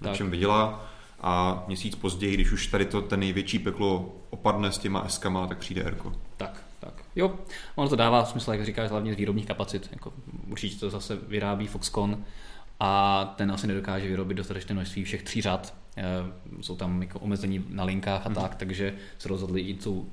[0.00, 0.91] na čem vydělá.
[1.22, 5.58] A měsíc později, když už tady to ten největší peklo opadne s těma eskama, tak
[5.58, 6.12] přijde Erko.
[6.36, 6.94] Tak, tak.
[7.16, 7.34] Jo,
[7.74, 9.88] ono to dává smysl, jak říkáš, hlavně z výrobních kapacit.
[9.92, 10.12] Jako,
[10.48, 12.24] určitě to zase vyrábí Foxconn
[12.80, 15.74] a ten asi nedokáže vyrobit dostatečné množství všech tří řad.
[15.96, 16.04] E,
[16.62, 18.34] jsou tam jako omezení na linkách a hmm.
[18.34, 20.06] tak, takže se rozhodli jít tou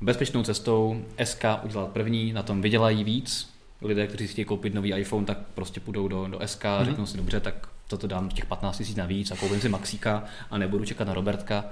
[0.00, 3.52] bezpečnou cestou SK udělat první, na tom vydělají víc.
[3.82, 6.84] Lidé, kteří si chtějí koupit nový iPhone, tak prostě půjdou do, do SK, mm-hmm.
[6.84, 10.58] řeknou si dobře, tak toto dám těch 15 000 navíc a koupím si Maxíka a
[10.58, 11.64] nebudu čekat na Robertka.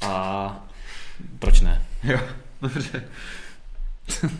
[0.00, 0.66] A
[1.38, 1.82] proč ne?
[2.02, 2.20] Jo,
[2.62, 3.04] dobře.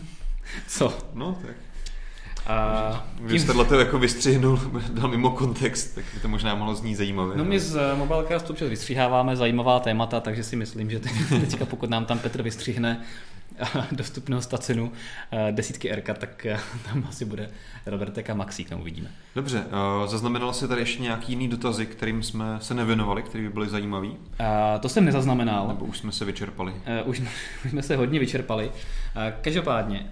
[0.67, 0.97] Co?
[1.13, 1.55] No, tak.
[2.47, 3.65] A Když tím...
[3.65, 4.59] to jako vystřihnul,
[4.93, 7.37] dal mimo kontext, tak by to možná mohlo znít zajímavě.
[7.37, 10.99] No my z Mobilecastu občas vystříháváme zajímavá témata, takže si myslím, že
[11.29, 13.01] teďka pokud nám tam Petr vystřihne
[13.91, 14.91] dostupnost a cenu
[15.31, 17.49] eh, desítky RK, tak eh, tam asi bude
[17.85, 19.11] Robertek a Maxík, no uvidíme.
[19.35, 23.49] Dobře, eh, zaznamenal jsi tady ještě nějaký jiný dotazy, kterým jsme se nevěnovali, které by
[23.49, 24.17] byly zajímavý?
[24.79, 25.67] To jsem nezaznamenal.
[25.67, 26.73] Nebo už jsme se vyčerpali?
[27.05, 27.19] Už,
[27.65, 28.71] už jsme se hodně vyčerpali.
[29.41, 30.09] Každopádně,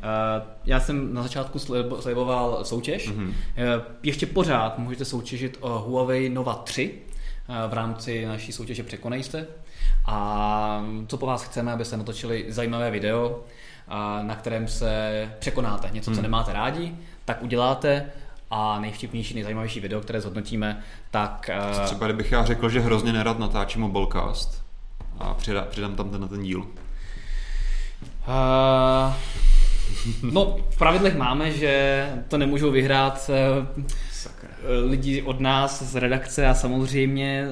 [0.65, 1.59] já jsem na začátku
[1.99, 3.09] sliboval soutěž.
[3.09, 3.33] Mm-hmm.
[4.03, 6.93] Ještě pořád můžete soutěžit o Huawei Nova 3
[7.67, 9.47] v rámci naší soutěže Překonejste.
[10.05, 13.39] A co po vás chceme, abyste natočili zajímavé video,
[14.21, 16.23] na kterém se překonáte něco, co hmm.
[16.23, 18.05] nemáte rádi, tak uděláte
[18.51, 21.49] a nejvtipnější, nejzajímavější video, které zhodnotíme, tak...
[21.85, 24.63] Třeba kdybych já řekl, že hrozně nerad natáčím mobilecast
[25.19, 26.59] a přidám, přidám tam ten, ten díl.
[28.27, 29.13] Uh,
[30.31, 33.67] no, v pravidlech máme, že to nemůžou vyhrát uh,
[34.89, 37.47] lidi od nás z redakce a samozřejmě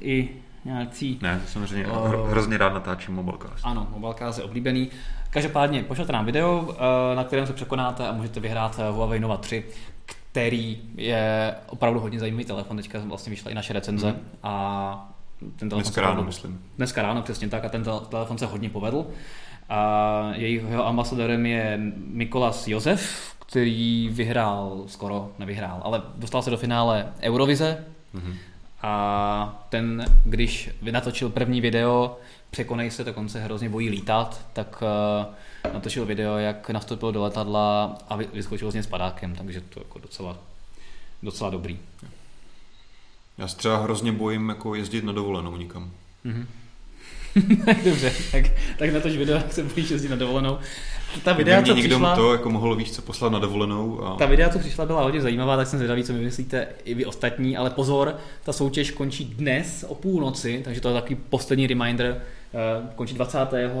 [0.00, 0.28] i
[0.74, 1.18] nějací...
[1.22, 3.64] Ne, samozřejmě uh, hrozně rád natáčím Mobilecast.
[3.64, 4.90] Ano, Mobilecast je oblíbený.
[5.30, 6.74] Každopádně pošlete nám video,
[7.12, 9.64] eh, na kterém se překonáte a můžete vyhrát eh, Huawei Nova 3,
[10.06, 12.76] který je opravdu hodně zajímavý telefon.
[12.76, 14.18] Teďka vlastně vyšla i naše recenze mm.
[14.42, 16.60] a ten telefon dneska ráno, myslím.
[16.76, 19.06] Dneska ráno, přesně tak, a ten telefon se hodně povedl.
[19.68, 27.12] A jeho ambasadorem je Mikolas Josef, který vyhrál, skoro nevyhrál, ale dostal se do finále
[27.22, 27.84] Eurovize.
[28.14, 28.34] Mm-hmm
[28.82, 32.18] a ten, když vynatočil první video,
[32.50, 34.82] překonej se, tak on se hrozně bojí lítat, tak
[35.64, 39.80] uh, natočil video, jak nastoupil do letadla a vyskočil z něj s padákem, takže to
[39.80, 40.36] jako docela,
[41.22, 41.78] docela dobrý.
[43.38, 45.90] Já se třeba hrozně bojím jako jezdit na dovolenou nikam.
[46.26, 46.46] Mm-hmm.
[47.84, 48.44] Dobře, tak,
[48.78, 50.58] tak natoč video, jak se budeš jezdit na dovolenou.
[51.24, 54.04] Ta videa, co někdo přišla, to jako mohl víc co poslat na dovolenou.
[54.04, 54.16] A...
[54.16, 57.06] Ta videa, co přišla, byla hodně zajímavá, tak jsem zvědavý, co mi myslíte i vy
[57.06, 62.22] ostatní, ale pozor, ta soutěž končí dnes o půlnoci, takže to je takový poslední reminder,
[62.80, 63.72] uh, končí 29.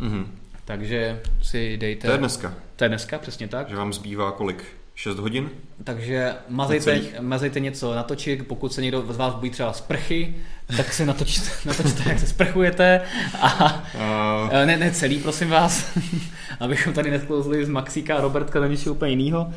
[0.00, 0.26] Mm-hmm.
[0.64, 2.08] Takže si dejte...
[2.08, 2.54] To je dneska.
[2.76, 3.68] To je dneska, přesně tak.
[3.68, 4.64] Že vám zbývá kolik?
[4.94, 5.50] 6 hodin?
[5.84, 10.34] Takže mazejte, mazejte něco natočit, pokud se někdo z vás bojí třeba sprchy,
[10.76, 13.00] tak si natočte, natočte jak se sprchujete
[13.40, 14.66] a uh...
[14.66, 15.98] ne, ne celý, prosím vás,
[16.60, 19.52] abychom tady nesklouzli z Maxíka a Robertka do něčeho úplně jiného,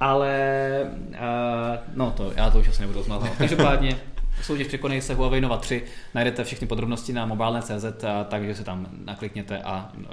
[0.00, 0.30] ale
[1.08, 1.16] uh,
[1.94, 3.30] no to, já to už asi nebudu zmazat.
[3.38, 3.96] Každopádně
[4.42, 5.82] soutěž Překonej se Huawei Nova 3.
[6.14, 10.04] Najdete všechny podrobnosti na mobilné.cz, takže se tam naklikněte a uh,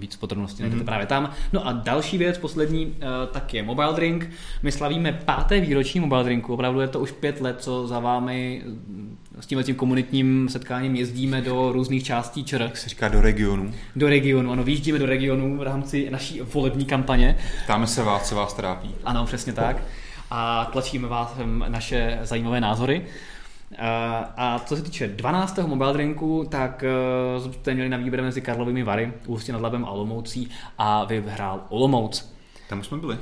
[0.00, 0.86] víc podrobností najdete mm-hmm.
[0.86, 1.30] právě tam.
[1.52, 2.92] No a další věc, poslední, uh,
[3.32, 4.30] tak je Mobile Drink.
[4.62, 6.54] My slavíme páté výročí Mobile Drinku.
[6.54, 8.62] Opravdu je to už pět let, co za vámi
[9.40, 12.62] s tím tím komunitním setkáním jezdíme do různých částí ČR.
[12.62, 13.72] Jak se říká do regionu.
[13.96, 17.38] Do regionu, ano, vyjíždíme do regionu v rámci naší volební kampaně.
[17.64, 18.94] Ptáme se vás, co vás trápí.
[19.04, 19.76] Ano, přesně tak.
[20.30, 21.36] A tlačíme vás
[21.68, 23.06] naše zajímavé názory.
[24.36, 25.58] A co se týče 12.
[25.58, 29.90] mobile drinku, tak eh, jste měli na výběr mezi Karlovými Vary, Ústí nad Labem a
[29.90, 32.32] Olomoucí a vyhrál Olomouc.
[32.68, 33.18] Tam už jsme byli.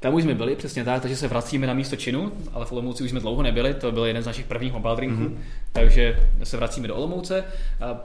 [0.00, 3.04] Tam už jsme byli, přesně tak, takže se vracíme na místo činu, ale v Olomouci
[3.04, 5.36] už jsme dlouho nebyli, to byl jeden z našich prvních mobile drinků, mm-hmm.
[5.72, 7.44] takže se vracíme do Olomouce.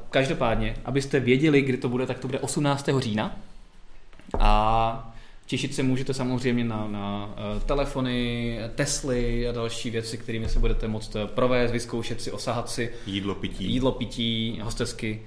[0.10, 2.90] Každopádně, abyste věděli, kdy to bude, tak to bude 18.
[3.00, 3.36] října.
[4.40, 5.17] A
[5.48, 10.88] Těšit se můžete samozřejmě na, na uh, telefony, Tesly a další věci, kterými se budete
[10.88, 12.90] moct eh, provést, vyzkoušet si, osahat si.
[13.06, 13.72] Jídlo, pití.
[13.72, 15.22] Jídlo, pití, hostesky.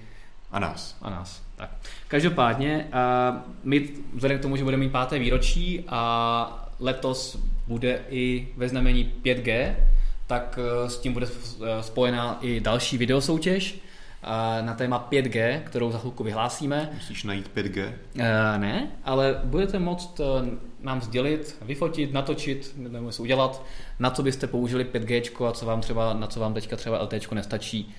[0.51, 0.97] A nás.
[1.03, 1.43] A nás.
[1.57, 1.71] Tak.
[2.09, 8.49] Každopádně, uh, my vzhledem k tomu, že budeme mít páté výročí a letos bude i
[8.57, 9.75] ve znamení 5G,
[10.27, 11.27] tak s tím bude
[11.81, 13.81] spojená i další videosoutěž
[14.61, 16.91] na téma 5G, kterou za chvilku vyhlásíme.
[16.95, 17.87] Musíš najít 5G?
[17.87, 20.27] Uh, eh, ne, ale budete moct uh,
[20.81, 23.63] nám sdělit, vyfotit, natočit, nebo se udělat,
[23.99, 27.33] na co byste použili 5G a co vám třeba, na co vám teďka třeba LT
[27.33, 27.95] nestačí.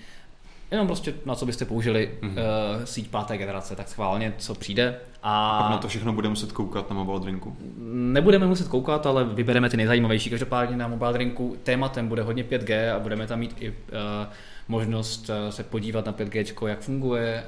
[0.71, 2.31] Jenom prostě na co byste použili mm-hmm.
[2.31, 4.99] uh, síť páté generace, tak schválně, co přijde.
[5.23, 7.57] A pak na to všechno budeme muset koukat na Mobile Drinku?
[7.87, 10.29] Nebudeme muset koukat, ale vybereme ty nejzajímavější.
[10.29, 13.75] Každopádně na Mobile Drinku tématem bude hodně 5G a budeme tam mít i uh,
[14.71, 17.43] možnost eh, se podívat na 5G, jak funguje,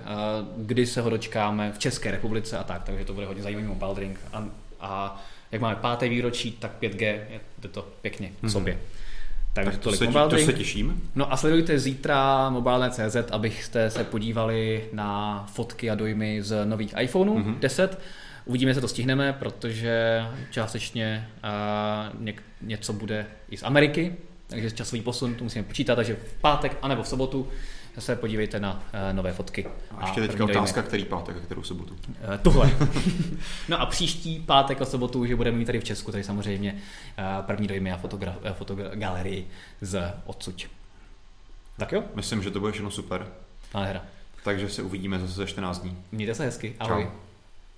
[0.58, 3.96] kdy se ho dočkáme v České republice a tak, takže to bude hodně zajímavý mobile
[3.96, 4.20] drink.
[4.34, 4.46] A,
[4.80, 7.06] a jak máme páté výročí, tak 5G
[7.64, 8.52] je to pěkně v mhm.
[8.52, 8.80] sobě.
[9.54, 11.10] Takže tak to, se, mobile to se těším.
[11.16, 17.40] No a sledujte zítra mobilné.cz, abyste se podívali na fotky a dojmy z nových iPhoneů
[17.40, 17.60] mm-hmm.
[17.60, 18.00] 10.
[18.46, 20.22] Uvidíme, jestli to stihneme, protože
[20.52, 24.16] částečně uh, něk, něco bude i z Ameriky,
[24.54, 27.48] takže časový posun to musíme počítat, takže v pátek anebo v sobotu
[28.00, 29.68] se podívejte na uh, nové fotky.
[29.98, 30.88] A ještě teďka otázka, dojmy.
[30.88, 31.94] který pátek a kterou sobotu?
[31.94, 32.72] Uh, tuhle.
[33.70, 37.46] no a příští pátek a sobotu, že budeme mít tady v Česku, tady samozřejmě uh,
[37.46, 39.48] první dojmy a fotogra- fotogalerii
[39.82, 40.68] z odsud.
[41.78, 42.04] Tak jo?
[42.16, 43.28] Myslím, že to bude všechno super.
[43.74, 44.02] Nádhera.
[44.44, 45.98] Takže se uvidíme zase za 14 dní.
[46.12, 46.76] Mějte se hezky.
[46.80, 47.04] Ahoj.
[47.04, 47.23] Čau.